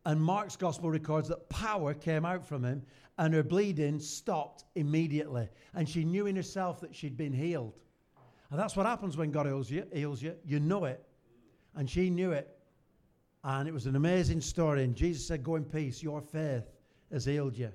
And 0.04 0.22
Mark's 0.22 0.56
gospel 0.56 0.90
records 0.90 1.28
that 1.28 1.48
power 1.48 1.92
came 1.92 2.24
out 2.24 2.46
from 2.46 2.64
him 2.64 2.82
and 3.18 3.34
her 3.34 3.42
bleeding 3.42 3.98
stopped 3.98 4.64
immediately. 4.74 5.48
And 5.74 5.88
she 5.88 6.04
knew 6.04 6.26
in 6.26 6.36
herself 6.36 6.80
that 6.80 6.94
she'd 6.94 7.16
been 7.16 7.32
healed. 7.32 7.74
And 8.50 8.60
that's 8.60 8.76
what 8.76 8.86
happens 8.86 9.16
when 9.16 9.32
God 9.32 9.46
heals 9.46 9.70
you. 9.70 9.84
Heals 9.92 10.22
you. 10.22 10.34
You 10.44 10.60
know 10.60 10.84
it. 10.84 11.02
And 11.74 11.90
she 11.90 12.10
knew 12.10 12.32
it. 12.32 12.56
And 13.42 13.68
it 13.68 13.74
was 13.74 13.86
an 13.86 13.96
amazing 13.96 14.40
story. 14.40 14.84
And 14.84 14.94
Jesus 14.94 15.26
said, 15.26 15.42
Go 15.42 15.56
in 15.56 15.64
peace. 15.64 16.02
Your 16.02 16.20
faith 16.20 16.64
has 17.10 17.24
healed 17.24 17.56
you. 17.56 17.72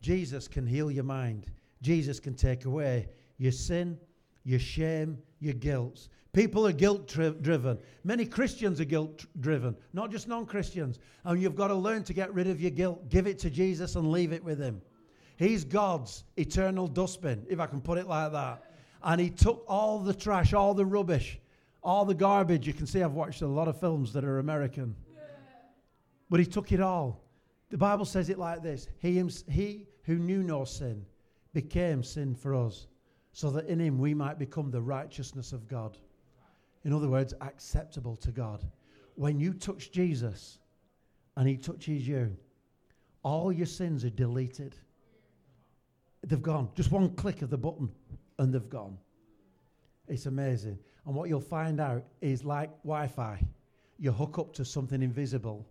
Jesus 0.00 0.48
can 0.48 0.66
heal 0.66 0.90
your 0.90 1.04
mind. 1.04 1.46
Jesus 1.82 2.20
can 2.20 2.34
take 2.34 2.64
away 2.64 3.08
your 3.38 3.52
sin, 3.52 3.98
your 4.44 4.58
shame, 4.58 5.18
your 5.40 5.54
guilt. 5.54 6.08
People 6.32 6.66
are 6.66 6.72
guilt 6.72 7.08
tri- 7.08 7.30
driven. 7.30 7.78
Many 8.04 8.24
Christians 8.24 8.80
are 8.80 8.84
guilt 8.84 9.24
driven, 9.40 9.76
not 9.92 10.10
just 10.10 10.28
non 10.28 10.46
Christians. 10.46 10.98
And 11.24 11.40
you've 11.40 11.56
got 11.56 11.68
to 11.68 11.74
learn 11.74 12.04
to 12.04 12.12
get 12.12 12.32
rid 12.32 12.46
of 12.46 12.60
your 12.60 12.70
guilt. 12.70 13.08
Give 13.08 13.26
it 13.26 13.38
to 13.40 13.50
Jesus 13.50 13.96
and 13.96 14.12
leave 14.12 14.32
it 14.32 14.44
with 14.44 14.60
Him. 14.60 14.80
He's 15.36 15.64
God's 15.64 16.24
eternal 16.36 16.86
dustbin, 16.86 17.44
if 17.48 17.60
I 17.60 17.66
can 17.66 17.80
put 17.80 17.98
it 17.98 18.06
like 18.06 18.32
that. 18.32 18.62
And 19.02 19.20
He 19.20 19.30
took 19.30 19.64
all 19.66 19.98
the 19.98 20.14
trash, 20.14 20.52
all 20.52 20.74
the 20.74 20.86
rubbish, 20.86 21.40
all 21.82 22.04
the 22.04 22.14
garbage. 22.14 22.66
You 22.66 22.72
can 22.72 22.86
see 22.86 23.02
I've 23.02 23.14
watched 23.14 23.42
a 23.42 23.46
lot 23.46 23.66
of 23.68 23.80
films 23.80 24.12
that 24.12 24.24
are 24.24 24.38
American. 24.38 24.94
But 26.30 26.40
He 26.40 26.46
took 26.46 26.72
it 26.72 26.80
all. 26.80 27.24
The 27.70 27.78
Bible 27.78 28.04
says 28.04 28.28
it 28.30 28.38
like 28.38 28.62
this 28.62 28.88
He, 29.00 29.22
he 29.48 29.87
who 30.08 30.16
knew 30.16 30.42
no 30.42 30.64
sin 30.64 31.04
became 31.52 32.02
sin 32.02 32.34
for 32.34 32.54
us, 32.54 32.86
so 33.32 33.50
that 33.50 33.66
in 33.66 33.78
Him 33.78 33.98
we 33.98 34.14
might 34.14 34.38
become 34.38 34.70
the 34.70 34.80
righteousness 34.80 35.52
of 35.52 35.68
God. 35.68 35.98
In 36.84 36.94
other 36.94 37.08
words, 37.08 37.34
acceptable 37.42 38.16
to 38.16 38.30
God. 38.30 38.64
When 39.16 39.38
you 39.38 39.52
touch 39.52 39.92
Jesus 39.92 40.60
and 41.36 41.46
He 41.46 41.58
touches 41.58 42.08
you, 42.08 42.34
all 43.22 43.52
your 43.52 43.66
sins 43.66 44.02
are 44.02 44.10
deleted. 44.10 44.76
They've 46.26 46.40
gone. 46.40 46.70
Just 46.74 46.90
one 46.90 47.14
click 47.14 47.42
of 47.42 47.50
the 47.50 47.58
button 47.58 47.90
and 48.38 48.54
they've 48.54 48.70
gone. 48.70 48.96
It's 50.08 50.24
amazing. 50.24 50.78
And 51.04 51.14
what 51.14 51.28
you'll 51.28 51.40
find 51.40 51.82
out 51.82 52.02
is 52.22 52.44
like 52.44 52.70
Wi 52.82 53.08
Fi, 53.08 53.46
you 53.98 54.10
hook 54.10 54.38
up 54.38 54.54
to 54.54 54.64
something 54.64 55.02
invisible 55.02 55.68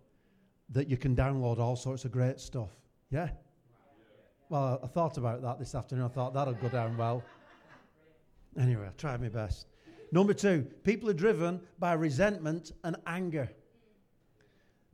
that 0.70 0.88
you 0.88 0.96
can 0.96 1.16
download 1.16 1.58
all 1.58 1.74
sorts 1.74 2.04
of 2.04 2.12
great 2.12 2.38
stuff. 2.38 2.70
Yeah? 3.10 3.30
Well, 4.50 4.80
I 4.82 4.86
thought 4.86 5.18
about 5.18 5.42
that 5.42 5.58
this 5.58 5.74
afternoon. 5.74 6.06
I 6.06 6.08
thought 6.08 6.32
that'll 6.32 6.54
go 6.54 6.70
down 6.70 6.96
well. 6.96 7.22
Anyway, 8.58 8.86
I 8.86 8.90
tried 8.96 9.20
my 9.20 9.28
best. 9.28 9.66
Number 10.10 10.32
two, 10.32 10.66
people 10.84 11.10
are 11.10 11.14
driven 11.14 11.60
by 11.78 11.92
resentment 11.92 12.72
and 12.82 12.96
anger. 13.06 13.50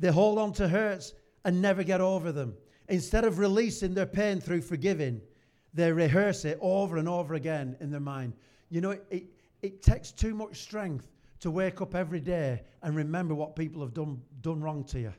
They 0.00 0.10
hold 0.10 0.40
on 0.40 0.52
to 0.54 0.66
hurts 0.66 1.14
and 1.44 1.62
never 1.62 1.84
get 1.84 2.00
over 2.00 2.32
them. 2.32 2.54
Instead 2.88 3.24
of 3.24 3.38
releasing 3.38 3.94
their 3.94 4.06
pain 4.06 4.40
through 4.40 4.62
forgiving, 4.62 5.20
they 5.72 5.92
rehearse 5.92 6.44
it 6.44 6.58
over 6.60 6.96
and 6.96 7.08
over 7.08 7.34
again 7.34 7.76
in 7.80 7.92
their 7.92 8.00
mind. 8.00 8.32
You 8.70 8.80
know, 8.80 8.90
it, 8.90 9.06
it, 9.10 9.24
it 9.62 9.82
takes 9.82 10.10
too 10.10 10.34
much 10.34 10.62
strength 10.62 11.08
to 11.40 11.50
wake 11.52 11.80
up 11.80 11.94
every 11.94 12.20
day 12.20 12.62
and 12.82 12.96
remember 12.96 13.34
what 13.36 13.54
people 13.54 13.82
have 13.82 13.94
done, 13.94 14.20
done 14.40 14.60
wrong 14.60 14.82
to 14.84 14.98
you. 14.98 15.12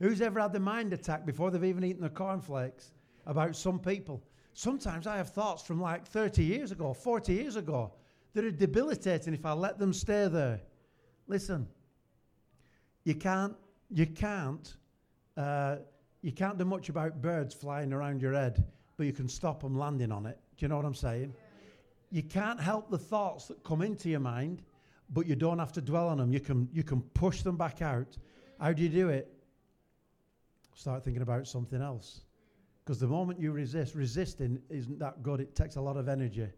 Who's 0.00 0.22
ever 0.22 0.40
had 0.40 0.54
the 0.54 0.60
mind 0.60 0.94
attack 0.94 1.26
before 1.26 1.50
they've 1.50 1.62
even 1.62 1.84
eaten 1.84 2.00
their 2.00 2.10
cornflakes 2.10 2.92
about 3.26 3.56
some 3.56 3.78
people? 3.78 4.22
Sometimes 4.52 5.06
I 5.06 5.16
have 5.16 5.30
thoughts 5.30 5.62
from 5.62 5.80
like 5.80 6.06
30 6.06 6.44
years 6.44 6.70
ago, 6.70 6.94
40 6.94 7.32
years 7.32 7.56
ago 7.56 7.92
that 8.34 8.44
are 8.44 8.50
debilitating 8.50 9.34
if 9.34 9.44
I 9.44 9.52
let 9.52 9.78
them 9.78 9.92
stay 9.92 10.28
there. 10.28 10.60
Listen, 11.26 11.66
you 13.04 13.14
can't, 13.14 13.54
you 13.90 14.06
can't, 14.06 14.76
uh, 15.36 15.76
you 16.22 16.32
can't 16.32 16.58
do 16.58 16.64
much 16.64 16.88
about 16.88 17.20
birds 17.20 17.54
flying 17.54 17.92
around 17.92 18.20
your 18.22 18.32
head, 18.32 18.64
but 18.96 19.06
you 19.06 19.12
can 19.12 19.28
stop 19.28 19.62
them 19.62 19.76
landing 19.76 20.12
on 20.12 20.26
it. 20.26 20.38
Do 20.56 20.64
you 20.64 20.68
know 20.68 20.76
what 20.76 20.84
I'm 20.84 20.94
saying? 20.94 21.34
You 22.10 22.22
can't 22.22 22.60
help 22.60 22.90
the 22.90 22.98
thoughts 22.98 23.46
that 23.48 23.62
come 23.64 23.82
into 23.82 24.08
your 24.08 24.20
mind, 24.20 24.62
but 25.10 25.26
you 25.26 25.34
don't 25.34 25.58
have 25.58 25.72
to 25.72 25.80
dwell 25.80 26.08
on 26.08 26.18
them. 26.18 26.32
You 26.32 26.40
can, 26.40 26.68
you 26.72 26.84
can 26.84 27.02
push 27.02 27.42
them 27.42 27.56
back 27.56 27.82
out. 27.82 28.16
How 28.60 28.72
do 28.72 28.82
you 28.82 28.88
do 28.88 29.08
it? 29.08 29.32
Start 30.74 31.04
thinking 31.04 31.22
about 31.22 31.46
something 31.46 31.80
else. 31.80 32.20
Because 32.84 33.00
the 33.00 33.06
moment 33.06 33.40
you 33.40 33.50
resist, 33.50 33.94
resisting 33.94 34.60
isn't 34.68 34.98
that 34.98 35.22
good. 35.22 35.40
It 35.40 35.54
takes 35.54 35.76
a 35.76 35.80
lot 35.80 35.96
of 35.96 36.08
energy. 36.08 36.48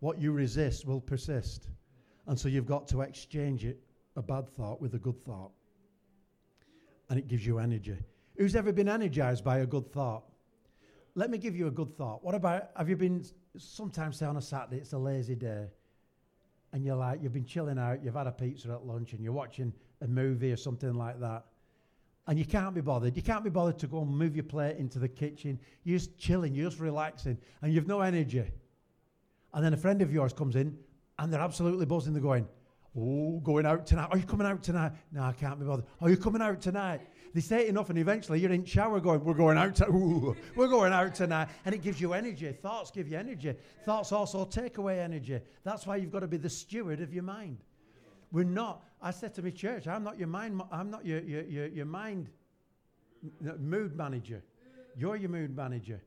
What 0.00 0.20
you 0.20 0.32
resist 0.32 0.84
will 0.84 1.00
persist. 1.00 1.68
And 2.26 2.38
so 2.38 2.48
you've 2.48 2.66
got 2.66 2.88
to 2.88 3.02
exchange 3.02 3.64
it, 3.64 3.78
a 4.16 4.22
bad 4.22 4.48
thought, 4.48 4.80
with 4.80 4.94
a 4.94 4.98
good 4.98 5.24
thought. 5.24 5.52
And 7.08 7.18
it 7.18 7.28
gives 7.28 7.46
you 7.46 7.60
energy. 7.60 7.96
Who's 8.36 8.56
ever 8.56 8.72
been 8.72 8.88
energized 8.88 9.44
by 9.44 9.58
a 9.58 9.66
good 9.66 9.92
thought? 9.92 10.24
Let 11.14 11.30
me 11.30 11.38
give 11.38 11.54
you 11.54 11.68
a 11.68 11.70
good 11.70 11.96
thought. 11.96 12.22
What 12.24 12.34
about, 12.34 12.70
have 12.76 12.88
you 12.88 12.96
been, 12.96 13.24
sometimes 13.56 14.18
say 14.18 14.26
on 14.26 14.36
a 14.36 14.42
Saturday, 14.42 14.78
it's 14.78 14.92
a 14.92 14.98
lazy 14.98 15.36
day, 15.36 15.68
and 16.72 16.84
you're 16.84 16.96
like, 16.96 17.22
you've 17.22 17.32
been 17.32 17.46
chilling 17.46 17.78
out, 17.78 18.04
you've 18.04 18.16
had 18.16 18.26
a 18.26 18.32
pizza 18.32 18.70
at 18.72 18.84
lunch, 18.84 19.12
and 19.12 19.22
you're 19.22 19.32
watching 19.32 19.72
a 20.02 20.06
movie 20.06 20.52
or 20.52 20.56
something 20.56 20.92
like 20.92 21.20
that, 21.20 21.44
and 22.26 22.38
you 22.38 22.44
can't 22.44 22.74
be 22.74 22.80
bothered. 22.80 23.16
You 23.16 23.22
can't 23.22 23.44
be 23.44 23.50
bothered 23.50 23.78
to 23.78 23.86
go 23.86 24.02
and 24.02 24.10
move 24.10 24.34
your 24.34 24.44
plate 24.44 24.76
into 24.78 24.98
the 24.98 25.08
kitchen. 25.08 25.58
You're 25.84 25.98
just 25.98 26.18
chilling, 26.18 26.54
you're 26.54 26.68
just 26.70 26.80
relaxing, 26.80 27.38
and 27.62 27.72
you've 27.72 27.86
no 27.86 28.00
energy. 28.00 28.44
And 29.54 29.64
then 29.64 29.72
a 29.72 29.76
friend 29.76 30.02
of 30.02 30.12
yours 30.12 30.32
comes 30.32 30.56
in 30.56 30.76
and 31.18 31.32
they're 31.32 31.40
absolutely 31.40 31.86
buzzing. 31.86 32.12
They're 32.12 32.22
going, 32.22 32.46
Oh, 32.98 33.40
going 33.40 33.66
out 33.66 33.86
tonight. 33.86 34.08
Are 34.10 34.16
you 34.16 34.24
coming 34.24 34.46
out 34.46 34.62
tonight? 34.62 34.92
No, 35.12 35.22
I 35.22 35.32
can't 35.32 35.58
be 35.60 35.66
bothered. 35.66 35.84
Are 36.00 36.08
you 36.08 36.16
coming 36.16 36.40
out 36.40 36.62
tonight? 36.62 37.02
They 37.34 37.42
say 37.42 37.64
it 37.64 37.68
enough, 37.68 37.90
and 37.90 37.98
eventually 37.98 38.40
you're 38.40 38.52
in 38.52 38.64
shower 38.64 39.00
going, 39.00 39.22
We're 39.22 39.34
going 39.34 39.58
out. 39.58 39.74
To- 39.76 39.90
Ooh, 39.90 40.34
we're 40.54 40.68
going 40.68 40.94
out 40.94 41.14
tonight. 41.14 41.48
And 41.66 41.74
it 41.74 41.82
gives 41.82 42.00
you 42.00 42.14
energy. 42.14 42.50
Thoughts 42.52 42.90
give 42.90 43.08
you 43.08 43.18
energy. 43.18 43.54
Thoughts 43.84 44.12
also 44.12 44.46
take 44.46 44.78
away 44.78 45.00
energy. 45.00 45.40
That's 45.62 45.86
why 45.86 45.96
you've 45.96 46.10
got 46.10 46.20
to 46.20 46.26
be 46.26 46.38
the 46.38 46.48
steward 46.48 47.02
of 47.02 47.12
your 47.12 47.22
mind. 47.22 47.58
We're 48.32 48.44
not. 48.44 48.82
I 49.00 49.10
said 49.10 49.34
to 49.34 49.42
my 49.42 49.50
church, 49.50 49.86
I'm 49.86 50.02
not 50.02 50.18
your 50.18 50.28
mind. 50.28 50.60
I'm 50.72 50.90
not 50.90 51.04
your, 51.06 51.20
your, 51.20 51.42
your, 51.42 51.66
your 51.66 51.86
mind 51.86 52.28
mood 53.58 53.96
manager. 53.96 54.42
You're 54.96 55.16
your 55.16 55.30
mood 55.30 55.54
manager. 55.54 56.00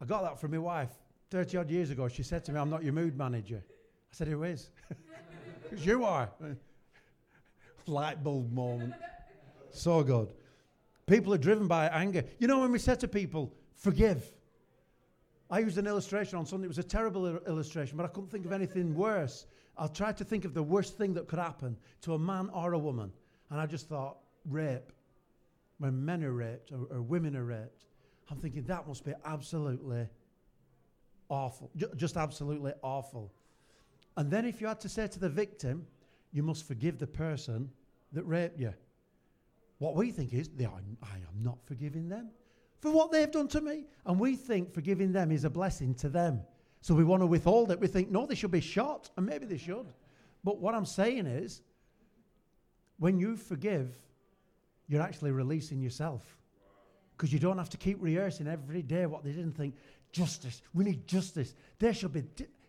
I 0.00 0.04
got 0.04 0.22
that 0.22 0.40
from 0.40 0.52
my 0.52 0.58
wife. 0.58 0.90
30 1.30 1.58
odd 1.58 1.70
years 1.70 1.90
ago, 1.90 2.08
she 2.08 2.22
said 2.22 2.44
to 2.44 2.52
me, 2.52 2.58
I'm 2.58 2.70
not 2.70 2.82
your 2.82 2.92
mood 2.92 3.16
manager. 3.16 3.62
I 3.66 4.14
said, 4.14 4.28
Who 4.28 4.42
is? 4.44 4.70
Because 5.62 5.86
you 5.86 6.04
are. 6.04 6.28
Light 7.86 8.24
bulb 8.24 8.52
moment. 8.52 8.92
So 9.70 10.02
good. 10.02 10.32
People 11.06 11.32
are 11.32 11.38
driven 11.38 11.68
by 11.68 11.86
anger. 11.86 12.24
You 12.40 12.48
know, 12.48 12.58
when 12.58 12.72
we 12.72 12.80
said 12.80 12.98
to 13.00 13.08
people, 13.08 13.54
forgive. 13.76 14.32
I 15.48 15.60
used 15.60 15.78
an 15.78 15.86
illustration 15.86 16.38
on 16.38 16.46
Sunday. 16.46 16.64
It 16.64 16.68
was 16.68 16.78
a 16.78 16.82
terrible 16.82 17.24
il- 17.26 17.42
illustration, 17.46 17.96
but 17.96 18.04
I 18.04 18.08
couldn't 18.08 18.30
think 18.30 18.46
of 18.46 18.52
anything 18.52 18.96
worse. 18.96 19.46
I 19.76 19.86
tried 19.86 20.16
to 20.18 20.24
think 20.24 20.44
of 20.44 20.54
the 20.54 20.62
worst 20.62 20.98
thing 20.98 21.14
that 21.14 21.28
could 21.28 21.38
happen 21.38 21.76
to 22.02 22.14
a 22.14 22.18
man 22.18 22.50
or 22.52 22.74
a 22.74 22.78
woman. 22.78 23.12
And 23.50 23.60
I 23.60 23.66
just 23.66 23.88
thought, 23.88 24.18
rape. 24.44 24.92
When 25.78 26.04
men 26.04 26.22
are 26.24 26.32
raped 26.32 26.72
or, 26.72 26.86
or 26.90 27.02
women 27.02 27.34
are 27.36 27.44
raped, 27.44 27.86
I'm 28.30 28.36
thinking 28.38 28.64
that 28.64 28.86
must 28.86 29.04
be 29.04 29.14
absolutely 29.24 30.06
awful, 31.30 31.70
Ju- 31.76 31.90
just 31.96 32.16
absolutely 32.16 32.72
awful. 32.82 33.32
And 34.16 34.30
then 34.30 34.44
if 34.44 34.60
you 34.60 34.66
had 34.66 34.80
to 34.80 34.88
say 34.88 35.06
to 35.06 35.18
the 35.18 35.28
victim, 35.28 35.86
you 36.32 36.42
must 36.42 36.66
forgive 36.68 36.98
the 36.98 37.06
person 37.06 37.70
that 38.12 38.24
raped 38.24 38.58
you. 38.60 38.74
What 39.78 39.94
we 39.94 40.10
think 40.10 40.34
is, 40.34 40.48
they 40.48 40.66
are, 40.66 40.80
I 41.02 41.16
am 41.16 41.42
not 41.42 41.58
forgiving 41.64 42.08
them 42.08 42.28
for 42.80 42.90
what 42.90 43.10
they've 43.10 43.30
done 43.30 43.48
to 43.48 43.60
me. 43.60 43.84
And 44.04 44.20
we 44.20 44.36
think 44.36 44.74
forgiving 44.74 45.12
them 45.12 45.32
is 45.32 45.44
a 45.44 45.50
blessing 45.50 45.94
to 45.96 46.08
them. 46.08 46.42
So 46.80 46.94
we 46.94 47.04
want 47.04 47.22
to 47.22 47.26
withhold 47.26 47.70
it. 47.70 47.80
We 47.80 47.86
think, 47.86 48.10
no, 48.10 48.26
they 48.26 48.34
should 48.34 48.50
be 48.50 48.60
shot. 48.60 49.10
And 49.16 49.26
maybe 49.26 49.46
they 49.46 49.58
should. 49.58 49.86
But 50.42 50.58
what 50.60 50.74
I'm 50.74 50.86
saying 50.86 51.26
is, 51.26 51.62
when 52.98 53.18
you 53.18 53.36
forgive, 53.36 53.98
you're 54.88 55.02
actually 55.02 55.30
releasing 55.30 55.80
yourself. 55.80 56.36
Because 57.16 57.32
you 57.32 57.38
don't 57.38 57.58
have 57.58 57.70
to 57.70 57.76
keep 57.76 57.98
rehearsing 58.00 58.46
every 58.46 58.82
day 58.82 59.06
what 59.06 59.24
they 59.24 59.32
didn't 59.32 59.52
think. 59.52 59.74
Justice. 60.12 60.62
We 60.72 60.84
need 60.84 61.06
justice. 61.06 61.54
There 61.78 61.92
should 61.92 62.12
be. 62.12 62.24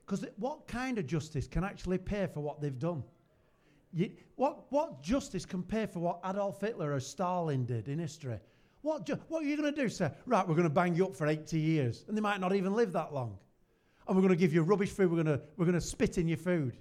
Because 0.06 0.20
di- 0.20 0.30
what 0.38 0.68
kind 0.68 0.98
of 0.98 1.08
justice 1.08 1.48
can 1.48 1.64
actually 1.64 1.98
pay 1.98 2.28
for 2.28 2.42
what 2.42 2.62
they've 2.62 2.78
done? 2.78 3.04
You, 3.94 4.12
what, 4.36 4.72
what 4.72 5.02
justice 5.02 5.46
can 5.46 5.64
pay 5.64 5.86
for 5.86 6.00
what 6.00 6.20
Adolf 6.26 6.60
Hitler 6.62 6.94
or 6.94 7.00
Stalin 7.00 7.66
did 7.66 7.88
in 7.88 8.00
history? 8.00 8.40
What, 8.82 9.06
ju- 9.06 9.20
what 9.30 9.44
are 9.44 9.46
you 9.46 9.58
going 9.58 9.74
to 9.74 9.82
do? 9.82 9.90
sir? 9.90 10.14
right, 10.26 10.48
we're 10.48 10.56
going 10.56 10.68
to 10.68 10.74
bang 10.74 10.96
you 10.96 11.06
up 11.06 11.16
for 11.16 11.28
80 11.28 11.60
years. 11.60 12.04
And 12.08 12.18
they 12.18 12.22
might 12.22 12.40
not 12.40 12.54
even 12.54 12.74
live 12.74 12.94
that 12.94 13.14
long. 13.14 13.38
And 14.08 14.16
we're 14.16 14.22
going 14.22 14.30
to 14.34 14.40
give 14.40 14.54
you 14.54 14.64
rubbish 14.64 14.90
food. 14.90 15.12
We're 15.12 15.24
going 15.24 15.38
to, 15.38 15.42
we're 15.58 15.66
going 15.66 15.80
to 15.80 15.86
spit 15.86 16.18
in 16.18 16.28
your 16.28 16.38
food. 16.38 16.78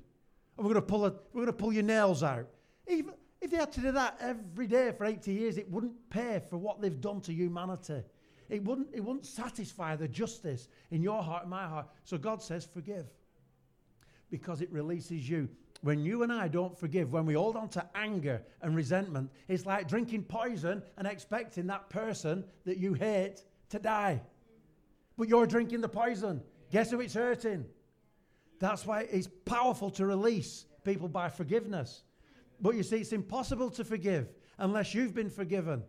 And 0.56 0.66
we're 0.66 0.74
going 0.74 0.74
to 0.74 0.83
pull, 0.83 1.04
a, 1.04 1.12
we're 1.33 1.42
going 1.42 1.46
to 1.46 1.52
pull 1.52 1.72
your 1.72 1.83
nails 1.83 2.22
out. 2.22 2.46
Even 2.88 3.14
if 3.40 3.50
they 3.50 3.56
had 3.56 3.72
to 3.72 3.80
do 3.80 3.92
that 3.92 4.18
every 4.20 4.66
day 4.66 4.92
for 4.92 5.04
80 5.06 5.33
years, 5.33 5.56
it 5.56 5.70
wouldn't 5.70 5.94
pay 6.11 6.40
for 6.48 6.59
what 6.59 6.80
they've 6.80 7.00
done 7.00 7.20
to 7.22 7.33
humanity. 7.33 8.02
It 8.48 8.64
wouldn't, 8.64 8.88
it 8.92 9.00
wouldn't 9.00 9.26
satisfy 9.26 9.96
the 9.96 10.09
justice 10.09 10.68
in 10.90 11.02
your 11.02 11.22
heart 11.22 11.42
and 11.42 11.50
my 11.50 11.66
heart. 11.66 11.87
So 12.04 12.18
God 12.18 12.42
says, 12.42 12.66
forgive. 12.66 13.06
Because 14.30 14.61
it 14.61 14.70
releases 14.72 15.28
you. 15.28 15.48
When 15.83 16.04
you 16.04 16.24
and 16.24 16.33
I 16.33 16.48
don't 16.48 16.76
forgive, 16.76 17.12
when 17.12 17.24
we 17.24 17.35
hold 17.35 17.56
on 17.56 17.68
to 17.70 17.87
anger 17.94 18.42
and 18.61 18.76
resentment, 18.76 19.30
it's 19.48 19.64
like 19.64 19.88
drinking 19.88 20.24
poison 20.24 20.83
and 20.98 21.06
expecting 21.06 21.66
that 21.68 21.88
person 21.88 22.44
that 22.66 22.76
you 22.76 22.92
hate 22.92 23.44
to 23.70 23.78
die. 23.78 24.20
But 25.16 25.28
you're 25.28 25.46
drinking 25.46 25.80
the 25.80 25.88
poison. 25.88 26.42
Guess 26.70 26.90
who 26.90 27.00
it's 27.00 27.14
hurting? 27.14 27.64
That's 28.59 28.87
why 28.87 29.02
it's 29.11 29.28
powerful 29.44 29.90
to 29.90 30.06
release 30.06 30.66
people 30.85 31.09
by 31.09 31.28
forgiveness. 31.28 32.02
But 32.61 32.74
you 32.74 32.83
see, 32.83 32.98
it's 32.98 33.12
impossible 33.12 33.70
to 33.70 33.85
forgive 33.85 34.28
unless 34.59 34.94
you've 34.94 35.14
been 35.14 35.30
forgiven. 35.30 35.83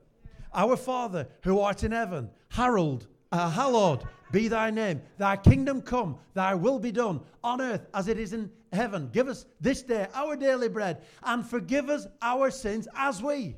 Our 0.53 0.75
Father 0.77 1.27
who 1.43 1.59
art 1.59 1.83
in 1.83 1.91
heaven, 1.91 2.29
hallowed, 2.49 3.05
uh, 3.31 3.49
hallowed 3.49 4.03
be 4.31 4.47
thy 4.47 4.71
name. 4.71 5.01
Thy 5.17 5.35
kingdom 5.35 5.81
come, 5.81 6.17
thy 6.33 6.55
will 6.55 6.79
be 6.79 6.91
done 6.91 7.21
on 7.43 7.61
earth 7.61 7.85
as 7.93 8.07
it 8.07 8.17
is 8.17 8.33
in 8.33 8.49
heaven. 8.71 9.09
Give 9.11 9.27
us 9.27 9.45
this 9.59 9.81
day 9.81 10.07
our 10.13 10.35
daily 10.35 10.69
bread 10.69 11.01
and 11.23 11.45
forgive 11.45 11.89
us 11.89 12.07
our 12.21 12.49
sins 12.49 12.87
as 12.95 13.21
we 13.21 13.55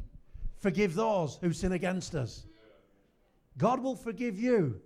forgive 0.60 0.96
those 0.96 1.38
who 1.42 1.54
sin 1.54 1.74
against 1.74 2.16
us. 2.16 2.46
God 3.58 3.80
will 3.80 3.96
forgive 3.96 4.40
you. 4.40 4.82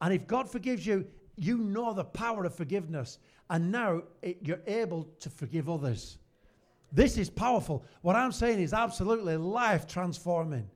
And 0.00 0.12
if 0.12 0.26
God 0.26 0.50
forgives 0.50 0.86
you, 0.86 1.06
you 1.36 1.58
know 1.58 1.92
the 1.92 2.04
power 2.04 2.44
of 2.44 2.54
forgiveness. 2.54 3.18
And 3.50 3.70
now 3.70 4.02
it, 4.22 4.38
you're 4.42 4.62
able 4.66 5.08
to 5.20 5.30
forgive 5.30 5.68
others. 5.68 6.18
This 6.92 7.18
is 7.18 7.28
powerful. 7.28 7.84
What 8.02 8.16
I'm 8.16 8.32
saying 8.32 8.60
is 8.60 8.72
absolutely 8.72 9.36
life 9.36 9.86
transforming. 9.86 10.68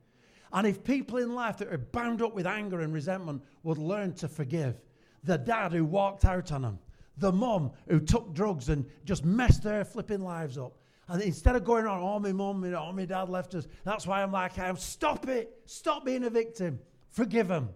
And 0.51 0.67
if 0.67 0.83
people 0.83 1.17
in 1.17 1.33
life 1.33 1.57
that 1.57 1.71
are 1.71 1.77
bound 1.77 2.21
up 2.21 2.33
with 2.33 2.45
anger 2.45 2.81
and 2.81 2.93
resentment 2.93 3.43
would 3.63 3.77
learn 3.77 4.13
to 4.15 4.27
forgive, 4.27 4.81
the 5.23 5.37
dad 5.37 5.71
who 5.71 5.85
walked 5.85 6.25
out 6.25 6.51
on 6.51 6.63
them, 6.63 6.79
the 7.17 7.31
mum 7.31 7.71
who 7.87 7.99
took 7.99 8.33
drugs 8.33 8.69
and 8.69 8.85
just 9.05 9.23
messed 9.23 9.63
their 9.63 9.85
flipping 9.85 10.21
lives 10.21 10.57
up, 10.57 10.73
and 11.07 11.21
instead 11.21 11.55
of 11.55 11.63
going 11.63 11.87
on, 11.87 12.01
oh, 12.01 12.19
my 12.19 12.31
mum, 12.31 12.63
oh, 12.63 12.91
my 12.91 13.05
dad 13.05 13.29
left 13.29 13.55
us, 13.55 13.67
that's 13.83 14.05
why 14.05 14.21
I'm 14.21 14.31
like 14.31 14.59
I 14.59 14.67
am. 14.67 14.77
Stop 14.77 15.27
it. 15.27 15.59
Stop 15.65 16.05
being 16.05 16.23
a 16.23 16.29
victim. 16.29 16.79
Forgive 17.09 17.47
them 17.47 17.69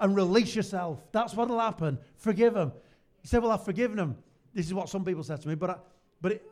and 0.00 0.14
release 0.14 0.54
yourself. 0.54 1.00
That's 1.12 1.34
what'll 1.34 1.58
happen. 1.58 1.98
Forgive 2.16 2.54
them. 2.54 2.72
You 3.22 3.28
say, 3.28 3.38
well, 3.38 3.50
I've 3.50 3.64
forgiven 3.64 3.96
them. 3.96 4.16
This 4.54 4.66
is 4.66 4.74
what 4.74 4.88
some 4.88 5.04
people 5.04 5.22
say 5.22 5.36
to 5.36 5.48
me, 5.48 5.54
but 5.54 5.70
I, 5.70 5.76
but 6.20 6.32
it, 6.32 6.50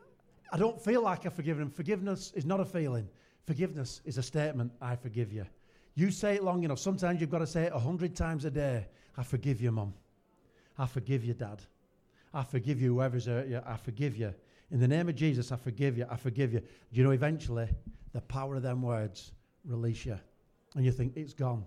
I 0.51 0.57
don't 0.57 0.81
feel 0.81 1.01
like 1.01 1.25
I've 1.25 1.33
forgiven 1.33 1.63
them. 1.63 1.71
Forgiveness 1.71 2.31
is 2.35 2.45
not 2.45 2.59
a 2.59 2.65
feeling. 2.65 3.07
Forgiveness 3.45 4.01
is 4.05 4.17
a 4.17 4.23
statement. 4.23 4.71
I 4.81 4.95
forgive 4.95 5.31
you. 5.31 5.45
You 5.95 6.11
say 6.11 6.35
it 6.35 6.43
long 6.43 6.63
enough. 6.63 6.79
Sometimes 6.79 7.21
you've 7.21 7.31
got 7.31 7.39
to 7.39 7.47
say 7.47 7.63
it 7.63 7.73
a 7.73 7.79
hundred 7.79 8.15
times 8.15 8.45
a 8.45 8.51
day. 8.51 8.85
I 9.17 9.23
forgive 9.23 9.61
you, 9.61 9.71
mum. 9.71 9.93
I 10.77 10.85
forgive 10.85 11.23
you, 11.23 11.33
dad. 11.33 11.61
I 12.33 12.43
forgive 12.43 12.79
you, 12.79 12.93
whoever's 12.93 13.25
hurt 13.25 13.47
you. 13.47 13.61
I 13.65 13.77
forgive 13.77 14.15
you. 14.15 14.33
In 14.69 14.79
the 14.79 14.87
name 14.87 15.09
of 15.09 15.15
Jesus, 15.15 15.51
I 15.51 15.55
forgive 15.55 15.97
you. 15.97 16.05
I 16.09 16.15
forgive 16.17 16.53
you. 16.53 16.61
You 16.91 17.03
know, 17.03 17.11
eventually, 17.11 17.67
the 18.13 18.21
power 18.21 18.55
of 18.55 18.63
them 18.63 18.81
words 18.81 19.31
release 19.65 20.05
you. 20.05 20.19
And 20.75 20.85
you 20.85 20.91
think, 20.91 21.13
it's 21.15 21.33
gone. 21.33 21.65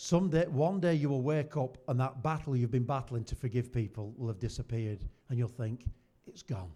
Someday, 0.00 0.46
one 0.46 0.78
day 0.78 0.94
you 0.94 1.08
will 1.08 1.22
wake 1.22 1.56
up 1.56 1.76
and 1.88 1.98
that 1.98 2.22
battle 2.22 2.54
you've 2.54 2.70
been 2.70 2.84
battling 2.84 3.24
to 3.24 3.34
forgive 3.34 3.72
people 3.72 4.14
will 4.16 4.28
have 4.28 4.38
disappeared. 4.38 5.00
And 5.28 5.36
you'll 5.36 5.48
think, 5.48 5.86
it's 6.28 6.40
gone. 6.40 6.70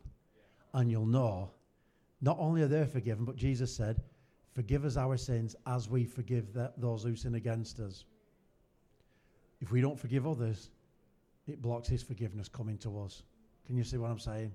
And 0.75 0.91
you'll 0.91 1.07
know 1.07 1.53
not 2.21 2.37
only 2.41 2.63
are 2.63 2.67
they 2.67 2.85
forgiven, 2.85 3.25
but 3.25 3.37
Jesus 3.37 3.73
said, 3.73 4.03
Forgive 4.51 4.85
us 4.85 4.97
our 4.97 5.17
sins 5.17 5.55
as 5.69 5.89
we 5.89 6.05
forgive 6.05 6.47
those 6.77 7.05
who 7.05 7.15
sin 7.15 7.37
against 7.37 7.79
us. 7.79 8.07
If 9.61 9.71
we 9.71 9.81
don't 9.81 9.99
forgive 9.99 10.27
others, 10.27 10.71
it 11.47 11.63
blocks 11.63 11.87
his 11.87 12.03
forgiveness 12.03 12.49
coming 12.49 12.77
to 12.79 13.01
us. 13.01 13.23
Can 13.69 13.77
you 13.77 13.85
see 13.85 13.99
what 13.99 14.11
I'm 14.11 14.19
saying? 14.19 14.53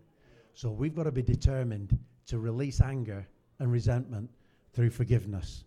So 0.55 0.71
we've 0.71 0.93
got 0.93 1.03
to 1.03 1.11
be 1.13 1.21
determined 1.21 1.97
to 2.25 2.37
release 2.37 2.81
anger 2.81 3.25
and 3.59 3.71
resentment 3.71 4.29
through 4.73 4.89
forgiveness. 4.89 5.63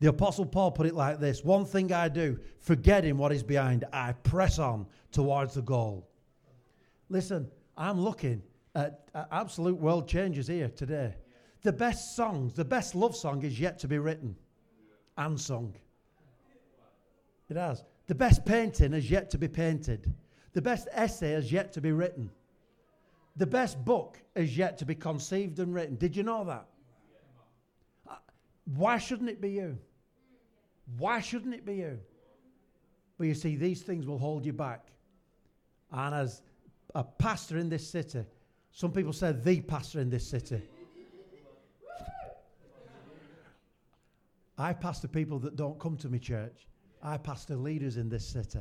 The 0.00 0.08
Apostle 0.08 0.46
Paul 0.46 0.70
put 0.70 0.86
it 0.86 0.94
like 0.94 1.18
this 1.18 1.44
One 1.44 1.64
thing 1.64 1.92
I 1.92 2.08
do, 2.08 2.38
forgetting 2.60 3.16
what 3.16 3.32
is 3.32 3.42
behind, 3.42 3.84
I 3.92 4.12
press 4.12 4.58
on 4.58 4.86
towards 5.12 5.54
the 5.54 5.62
goal. 5.62 6.08
Listen, 7.08 7.48
I'm 7.76 8.00
looking 8.00 8.42
at, 8.74 9.08
absolute 9.32 9.78
world 9.78 10.08
changes 10.08 10.46
here 10.46 10.68
today. 10.68 11.14
The 11.62 11.72
best 11.72 12.14
songs, 12.14 12.52
the 12.52 12.64
best 12.64 12.94
love 12.94 13.16
song 13.16 13.42
is 13.42 13.58
yet 13.58 13.78
to 13.80 13.88
be 13.88 13.98
written 13.98 14.36
and 15.16 15.40
sung. 15.40 15.74
It 17.48 17.56
has. 17.56 17.82
The 18.06 18.14
best 18.14 18.44
painting 18.44 18.92
is 18.92 19.10
yet 19.10 19.30
to 19.30 19.38
be 19.38 19.48
painted. 19.48 20.12
The 20.52 20.62
best 20.62 20.86
essay 20.92 21.32
is 21.32 21.50
yet 21.50 21.72
to 21.72 21.80
be 21.80 21.92
written. 21.92 22.30
The 23.36 23.46
best 23.46 23.84
book 23.84 24.20
is 24.34 24.56
yet 24.56 24.78
to 24.78 24.86
be 24.86 24.94
conceived 24.94 25.58
and 25.58 25.74
written. 25.74 25.96
Did 25.96 26.14
you 26.16 26.22
know 26.22 26.44
that? 26.44 26.66
Why 28.76 28.98
shouldn't 28.98 29.30
it 29.30 29.40
be 29.40 29.50
you? 29.50 29.78
Why 30.98 31.20
shouldn't 31.20 31.54
it 31.54 31.64
be 31.64 31.76
you? 31.76 31.98
But 33.16 33.26
you 33.26 33.34
see, 33.34 33.56
these 33.56 33.82
things 33.82 34.06
will 34.06 34.18
hold 34.18 34.44
you 34.44 34.52
back. 34.52 34.88
And 35.90 36.14
as 36.14 36.42
a 36.94 37.02
pastor 37.02 37.58
in 37.58 37.68
this 37.68 37.88
city, 37.88 38.24
some 38.70 38.92
people 38.92 39.12
say 39.12 39.32
the 39.32 39.60
pastor 39.60 40.00
in 40.00 40.10
this 40.10 40.26
city. 40.26 40.62
I 44.58 44.72
pastor 44.72 45.08
people 45.08 45.38
that 45.40 45.56
don't 45.56 45.78
come 45.78 45.96
to 45.98 46.08
my 46.08 46.18
church. 46.18 46.66
I 47.02 47.16
pastor 47.16 47.56
leaders 47.56 47.96
in 47.96 48.08
this 48.08 48.26
city. 48.26 48.60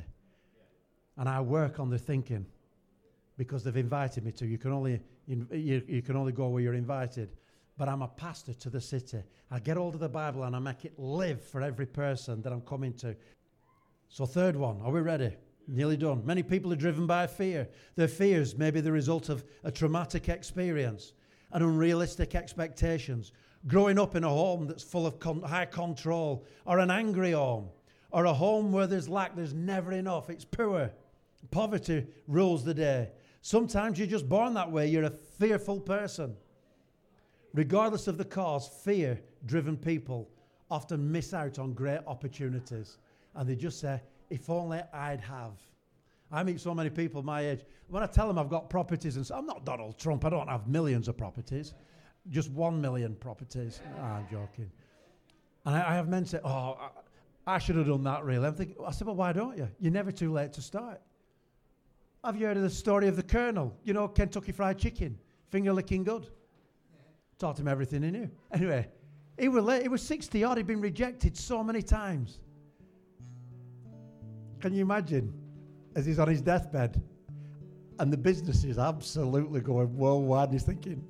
And 1.17 1.27
I 1.27 1.41
work 1.41 1.79
on 1.79 1.89
their 1.89 1.99
thinking 1.99 2.45
because 3.37 3.63
they've 3.63 3.75
invited 3.75 4.23
me 4.23 4.31
to. 4.33 4.45
You 4.45 4.57
can 4.57 4.71
only, 4.71 5.01
you, 5.27 5.81
you 5.87 6.01
can 6.01 6.15
only 6.15 6.31
go 6.31 6.47
where 6.47 6.61
you're 6.61 6.75
invited. 6.75 7.29
But 7.77 7.87
I'm 7.87 8.01
a 8.01 8.07
pastor 8.07 8.53
to 8.53 8.69
the 8.69 8.81
city. 8.81 9.21
I 9.51 9.59
get 9.59 9.77
hold 9.77 9.93
of 9.93 9.99
the 9.99 10.09
Bible 10.09 10.43
and 10.43 10.55
I 10.55 10.59
make 10.59 10.83
it 10.83 10.97
live 10.97 11.41
for 11.41 11.61
every 11.61 11.85
person 11.85 12.41
that 12.41 12.51
I'm 12.51 12.61
coming 12.61 12.93
to. 12.95 13.15
So, 14.09 14.25
third 14.25 14.55
one, 14.55 14.81
are 14.81 14.91
we 14.91 15.01
ready? 15.01 15.35
Nearly 15.67 15.97
done. 15.97 16.25
Many 16.25 16.43
people 16.43 16.71
are 16.73 16.77
driven 16.77 17.05
by 17.05 17.27
fear. 17.27 17.67
Their 17.95 18.07
fears 18.07 18.57
may 18.57 18.71
be 18.71 18.81
the 18.81 18.91
result 18.91 19.29
of 19.29 19.43
a 19.63 19.71
traumatic 19.71 20.29
experience 20.29 21.13
and 21.51 21.63
unrealistic 21.63 22.35
expectations. 22.35 23.31
Growing 23.67 23.99
up 23.99 24.15
in 24.15 24.23
a 24.23 24.29
home 24.29 24.65
that's 24.65 24.83
full 24.83 25.05
of 25.05 25.19
con- 25.19 25.41
high 25.41 25.65
control, 25.65 26.45
or 26.65 26.79
an 26.79 26.89
angry 26.89 27.31
home, 27.31 27.69
or 28.11 28.25
a 28.25 28.33
home 28.33 28.71
where 28.71 28.87
there's 28.87 29.09
lack, 29.09 29.35
there's 29.35 29.53
never 29.53 29.91
enough, 29.91 30.29
it's 30.29 30.45
poor. 30.45 30.89
Poverty 31.51 32.05
rules 32.27 32.63
the 32.63 32.73
day. 32.73 33.09
Sometimes 33.41 33.99
you're 33.99 34.07
just 34.07 34.29
born 34.29 34.53
that 34.53 34.71
way, 34.71 34.87
you're 34.87 35.03
a 35.03 35.09
fearful 35.09 35.81
person. 35.81 36.35
Regardless 37.53 38.07
of 38.07 38.17
the 38.17 38.25
cause, 38.25 38.67
fear 38.67 39.19
driven 39.45 39.77
people 39.77 40.29
often 40.69 41.11
miss 41.11 41.33
out 41.33 41.59
on 41.59 41.73
great 41.73 42.01
opportunities. 42.07 42.97
And 43.35 43.47
they 43.47 43.55
just 43.55 43.79
say, 43.79 44.01
if 44.29 44.49
only 44.49 44.81
I'd 44.93 45.21
have. 45.21 45.53
I 46.31 46.43
meet 46.43 46.59
so 46.59 46.73
many 46.73 46.89
people 46.89 47.23
my 47.23 47.41
age. 47.41 47.61
When 47.87 48.03
I 48.03 48.07
tell 48.07 48.27
them 48.27 48.37
I've 48.37 48.49
got 48.49 48.69
properties, 48.69 49.15
and 49.15 49.25
so, 49.25 49.35
I'm 49.35 49.45
not 49.45 49.65
Donald 49.65 49.97
Trump, 49.97 50.25
I 50.25 50.29
don't 50.29 50.49
have 50.49 50.67
millions 50.67 51.07
of 51.07 51.17
properties, 51.17 51.73
just 52.29 52.51
one 52.51 52.81
million 52.81 53.15
properties. 53.15 53.79
Ah, 53.99 54.17
I'm 54.17 54.27
joking. 54.29 54.69
And 55.65 55.75
I, 55.75 55.91
I 55.91 55.95
have 55.95 56.09
men 56.09 56.25
say, 56.25 56.39
oh, 56.43 56.77
I, 57.47 57.55
I 57.55 57.59
should 57.59 57.77
have 57.77 57.87
done 57.87 58.03
that 58.03 58.25
really. 58.25 58.45
I'm 58.45 58.55
thinking, 58.55 58.75
I 58.85 58.91
said, 58.91 59.07
well, 59.07 59.15
why 59.15 59.31
don't 59.31 59.57
you? 59.57 59.69
You're 59.79 59.93
never 59.93 60.11
too 60.11 60.33
late 60.33 60.51
to 60.53 60.61
start. 60.61 61.01
Have 62.25 62.35
you 62.35 62.45
heard 62.45 62.57
of 62.57 62.63
the 62.63 62.69
story 62.69 63.07
of 63.07 63.15
the 63.15 63.23
Colonel? 63.23 63.73
You 63.85 63.93
know, 63.93 64.09
Kentucky 64.09 64.51
Fried 64.51 64.77
Chicken, 64.77 65.17
finger 65.49 65.71
licking 65.71 66.03
good. 66.03 66.27
Taught 67.39 67.59
him 67.59 67.67
everything 67.67 68.03
he 68.03 68.11
knew. 68.11 68.29
Anyway, 68.51 68.87
he 69.37 69.47
was 69.47 69.63
late. 69.63 69.83
He 69.83 69.89
was 69.89 70.01
60 70.01 70.43
odd. 70.43 70.57
He'd 70.57 70.67
been 70.67 70.81
rejected 70.81 71.37
so 71.37 71.63
many 71.63 71.81
times. 71.81 72.39
Can 74.59 74.73
you 74.73 74.81
imagine 74.81 75.33
as 75.95 76.05
he's 76.05 76.17
on 76.17 76.27
his 76.27 76.41
deathbed 76.41 77.01
and 77.99 78.11
the 78.11 78.17
business 78.17 78.63
is 78.63 78.79
absolutely 78.79 79.61
going 79.61 79.95
worldwide? 79.95 80.45
and 80.49 80.53
He's 80.53 80.63
thinking, 80.63 81.03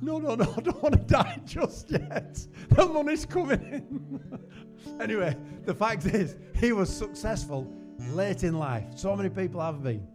no, 0.00 0.18
no, 0.18 0.34
no, 0.34 0.52
I 0.56 0.60
don't 0.60 0.82
want 0.82 0.94
to 0.94 1.00
die 1.00 1.40
just 1.44 1.90
yet. 1.90 2.44
The 2.70 2.86
money's 2.86 3.24
coming 3.24 3.62
in. 3.62 4.40
anyway, 5.00 5.36
the 5.64 5.74
fact 5.74 6.06
is, 6.06 6.36
he 6.56 6.72
was 6.72 6.94
successful 6.94 7.72
late 8.12 8.42
in 8.42 8.58
life. 8.58 8.84
So 8.96 9.14
many 9.14 9.28
people 9.28 9.60
have 9.60 9.82
been. 9.82 10.06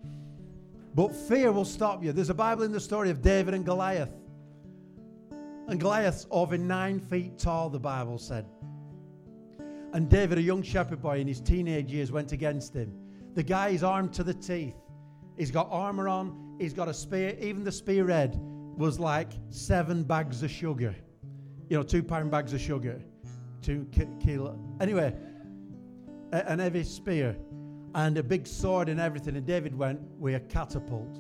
But 0.96 1.16
fear 1.16 1.52
will 1.52 1.66
stop 1.66 2.04
you. 2.04 2.12
There's 2.12 2.30
a 2.30 2.36
Bible 2.36 2.64
in 2.64 2.72
the 2.72 2.80
story 2.80 3.10
of 3.10 3.22
David 3.22 3.54
and 3.54 3.66
Goliath. 3.66 4.12
And 5.68 5.80
Goliath's 5.80 6.28
over 6.30 6.58
nine 6.58 7.00
feet 7.00 7.38
tall, 7.38 7.70
the 7.70 7.80
Bible 7.80 8.18
said. 8.18 8.46
And 9.94 10.10
David, 10.10 10.38
a 10.38 10.42
young 10.42 10.62
shepherd 10.62 11.02
boy 11.02 11.20
in 11.20 11.28
his 11.28 11.40
teenage 11.40 11.92
years, 11.92 12.12
went 12.12 12.32
against 12.32 12.74
him. 12.74 12.94
The 13.34 13.44
guy 13.44 13.70
is 13.70 13.84
armed 13.84 14.14
to 14.14 14.24
the 14.24 14.34
teeth. 14.34 14.76
He's 15.38 15.52
got 15.52 15.68
armor 15.72 16.08
on, 16.08 16.56
he's 16.60 16.74
got 16.74 16.88
a 16.88 16.94
spear. 16.94 17.36
Even 17.40 17.64
the 17.64 17.72
spearhead 17.72 18.38
was 18.78 19.00
like 19.00 19.32
seven 19.50 20.04
bags 20.04 20.44
of 20.44 20.52
sugar. 20.52 20.96
You 21.70 21.78
know, 21.78 21.84
two 21.84 22.04
pound 22.04 22.32
bags 22.32 22.54
of 22.54 22.62
sugar. 22.62 23.02
Two 23.62 23.88
ki- 23.92 24.08
kilo. 24.20 24.60
Anyway, 24.82 25.16
a- 26.34 26.52
an 26.52 26.60
heavy 26.60 26.84
spear 26.84 27.38
and 27.96 28.18
a 28.18 28.24
big 28.24 28.46
sword 28.46 28.90
and 28.90 29.00
everything. 29.00 29.36
And 29.38 29.46
David 29.46 29.76
went 29.76 30.02
with 30.20 30.36
a 30.36 30.40
catapult, 30.40 31.20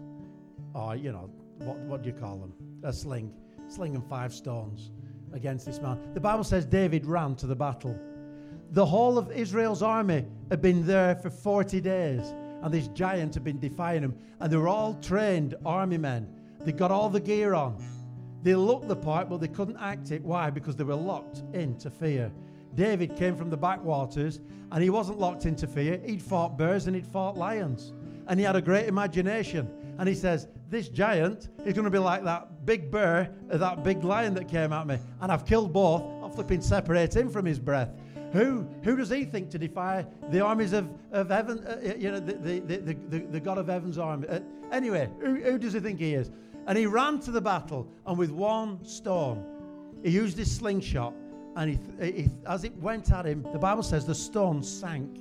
or, 0.73 0.95
you 0.95 1.11
know, 1.11 1.29
what, 1.59 1.77
what 1.79 2.01
do 2.03 2.09
you 2.09 2.15
call 2.15 2.37
them? 2.37 2.53
A 2.83 2.91
sling 2.91 3.31
slinging 3.73 4.01
five 4.01 4.33
stones 4.33 4.91
against 5.33 5.65
this 5.65 5.81
man. 5.81 5.99
The 6.13 6.19
Bible 6.19 6.43
says 6.43 6.65
David 6.65 7.05
ran 7.05 7.35
to 7.35 7.47
the 7.47 7.55
battle. 7.55 7.99
The 8.71 8.85
whole 8.85 9.17
of 9.17 9.31
Israel's 9.31 9.83
army 9.83 10.25
had 10.49 10.61
been 10.61 10.85
there 10.85 11.15
for 11.15 11.29
40 11.29 11.81
days, 11.81 12.33
and 12.61 12.73
this 12.73 12.87
giant 12.89 13.33
had 13.33 13.43
been 13.43 13.59
defying 13.59 14.01
them. 14.01 14.15
And 14.39 14.51
they 14.51 14.57
were 14.57 14.67
all 14.67 14.95
trained 14.95 15.55
army 15.65 15.97
men. 15.97 16.27
They 16.61 16.71
got 16.71 16.91
all 16.91 17.09
the 17.09 17.19
gear 17.19 17.53
on. 17.53 17.83
They 18.41 18.55
looked 18.55 18.87
the 18.87 18.95
part, 18.95 19.29
but 19.29 19.41
they 19.41 19.47
couldn't 19.47 19.77
act 19.77 20.11
it. 20.11 20.23
Why? 20.23 20.49
Because 20.49 20.75
they 20.75 20.83
were 20.83 20.95
locked 20.95 21.43
into 21.53 21.89
fear. 21.89 22.31
David 22.75 23.15
came 23.15 23.35
from 23.35 23.49
the 23.49 23.57
backwaters, 23.57 24.39
and 24.71 24.83
he 24.83 24.89
wasn't 24.89 25.19
locked 25.19 25.45
into 25.45 25.67
fear. 25.67 26.01
He'd 26.03 26.21
fought 26.21 26.57
bears 26.57 26.87
and 26.87 26.95
he'd 26.95 27.07
fought 27.07 27.37
lions, 27.37 27.93
and 28.27 28.39
he 28.39 28.45
had 28.45 28.55
a 28.55 28.61
great 28.61 28.87
imagination. 28.87 29.69
And 29.99 30.09
he 30.09 30.15
says, 30.15 30.47
This 30.73 30.89
giant 30.89 31.49
is 31.65 31.73
going 31.73 31.85
to 31.85 31.91
be 31.91 31.99
like 31.99 32.23
that 32.23 32.65
big 32.65 32.89
bear 32.89 33.29
that 33.49 33.83
big 33.83 34.03
lion 34.03 34.33
that 34.33 34.47
came 34.47 34.73
at 34.73 34.87
me. 34.87 34.97
And 35.21 35.31
I've 35.31 35.45
killed 35.45 35.71
both. 35.71 36.01
I'll 36.01 36.31
flipping 36.31 36.61
separate 36.61 37.15
him 37.15 37.29
from 37.29 37.45
his 37.45 37.59
breath. 37.59 37.91
Who, 38.31 38.67
who 38.81 38.97
does 38.97 39.11
he 39.11 39.23
think 39.23 39.51
to 39.51 39.59
defy 39.59 40.03
the 40.31 40.39
armies 40.39 40.73
of, 40.73 40.89
of 41.11 41.29
heaven, 41.29 41.59
uh, 41.59 41.93
you 41.95 42.09
know, 42.09 42.19
the, 42.19 42.33
the, 42.33 42.59
the, 42.59 42.97
the, 43.07 43.19
the 43.19 43.39
God 43.39 43.59
of 43.59 43.67
heaven's 43.67 43.99
army? 43.99 44.27
Uh, 44.27 44.39
anyway, 44.71 45.11
who, 45.19 45.35
who 45.35 45.59
does 45.59 45.73
he 45.73 45.79
think 45.79 45.99
he 45.99 46.15
is? 46.15 46.31
And 46.65 46.75
he 46.75 46.87
ran 46.87 47.19
to 47.19 47.29
the 47.29 47.41
battle, 47.41 47.87
and 48.07 48.17
with 48.17 48.31
one 48.31 48.83
stone, 48.83 49.45
he 50.01 50.09
used 50.09 50.39
his 50.39 50.51
slingshot. 50.51 51.13
And 51.55 51.77
he, 52.01 52.11
he, 52.11 52.29
as 52.47 52.63
it 52.63 52.75
went 52.77 53.11
at 53.11 53.27
him, 53.27 53.45
the 53.53 53.59
Bible 53.59 53.83
says 53.83 54.07
the 54.07 54.15
stone 54.15 54.63
sank 54.63 55.19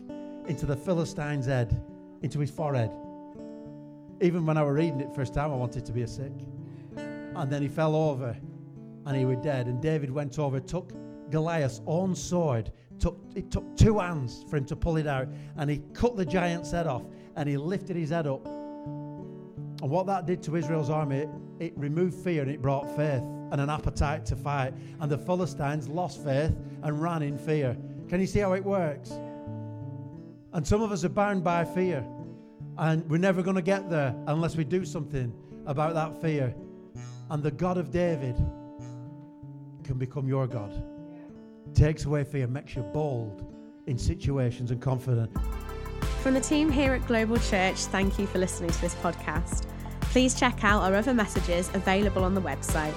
into 0.49 0.65
the 0.65 0.77
Philistine's 0.77 1.45
head, 1.45 1.79
into 2.23 2.39
his 2.39 2.51
forehead. 2.51 2.91
Even 4.23 4.47
when 4.47 4.57
I 4.57 4.63
was 4.63 4.77
reading 4.77 5.01
it 5.01 5.13
first 5.13 5.35
time, 5.35 5.51
I 5.51 5.57
wanted 5.57 5.85
to 5.85 5.93
be 5.93 6.03
a 6.03 6.07
sick. 6.07 6.33
And 6.97 7.51
then 7.51 7.61
he 7.61 7.69
fell 7.69 7.97
over 7.97 8.37
and 9.05 9.17
he 9.17 9.25
was 9.25 9.39
dead. 9.39 9.67
And 9.67 9.83
David 9.83 10.13
went 10.13 10.39
over, 10.39 10.61
took 10.61 10.93
Goliath's 11.31 11.81
own 11.89 12.15
sword. 12.15 12.71
Took, 13.01 13.19
it 13.35 13.51
took 13.51 13.77
two 13.77 13.99
hands 13.99 14.45
for 14.49 14.59
him 14.59 14.65
to 14.67 14.77
pull 14.77 14.97
it 14.97 15.09
out. 15.09 15.27
And 15.57 15.69
he 15.69 15.83
cut 15.93 16.17
the 16.17 16.25
giant's 16.25 16.71
head 16.71 16.87
off 16.87 17.03
and 17.35 17.49
he 17.49 17.57
lifted 17.57 17.97
his 17.97 18.11
head 18.11 18.29
up. 18.29 18.47
And 18.47 19.91
what 19.91 20.07
that 20.07 20.25
did 20.25 20.41
to 20.45 20.55
Israel's 20.55 20.89
army, 20.89 21.19
it, 21.19 21.29
it 21.59 21.73
removed 21.77 22.15
fear 22.23 22.43
and 22.43 22.51
it 22.51 22.63
brought 22.63 22.87
faith 22.95 23.23
and 23.51 23.61
an 23.61 23.71
appetite 23.71 24.25
to 24.27 24.37
fight. 24.37 24.73
And 25.01 25.11
the 25.11 25.19
Philistines 25.19 25.89
lost 25.89 26.23
faith 26.23 26.55
and 26.85 27.03
ran 27.03 27.23
in 27.23 27.37
fear. 27.37 27.77
Can 28.09 28.21
you 28.21 28.29
see 28.29 28.39
how 28.39 28.53
it 28.53 28.65
works? 28.65 29.11
And 30.53 30.65
some 30.65 30.81
of 30.81 30.93
us 30.93 31.05
are 31.05 31.09
bound 31.09 31.43
by 31.43 31.65
fear. 31.65 32.07
And 32.79 33.09
we're 33.09 33.19
never 33.19 33.43
going 33.43 33.57
to 33.57 33.63
get 33.63 33.91
there 33.91 34.15
unless 34.27 34.57
we 34.57 34.65
do 34.65 34.85
something 34.85 35.33
about 35.67 35.95
that 35.95 36.21
fear. 36.21 36.55
And 37.31 37.43
the 37.43 37.51
God 37.51 37.79
of 37.79 37.91
David 37.91 38.37
can 39.85 39.99
become 39.99 40.29
your 40.29 40.47
God. 40.47 40.73
Takes 41.75 42.05
away 42.05 42.25
fear, 42.25 42.47
makes 42.47 42.77
you 42.77 42.83
bold 42.83 43.53
in 43.87 43.99
situations 43.99 44.71
and 44.71 44.81
confident. 44.81 45.31
From 46.23 46.35
the 46.35 46.41
team 46.41 46.71
here 46.71 46.95
at 46.95 47.07
Global 47.07 47.37
Church, 47.39 47.79
thank 47.87 48.19
you 48.19 48.27
for 48.27 48.39
listening 48.39 48.71
to 48.71 48.81
this 48.81 48.95
podcast. 48.97 49.67
Please 50.03 50.39
check 50.39 50.63
out 50.63 50.83
our 50.83 50.95
other 50.95 51.15
messages 51.15 51.71
available 51.75 52.23
on 52.23 52.35
the 52.35 52.41
website 52.41 52.95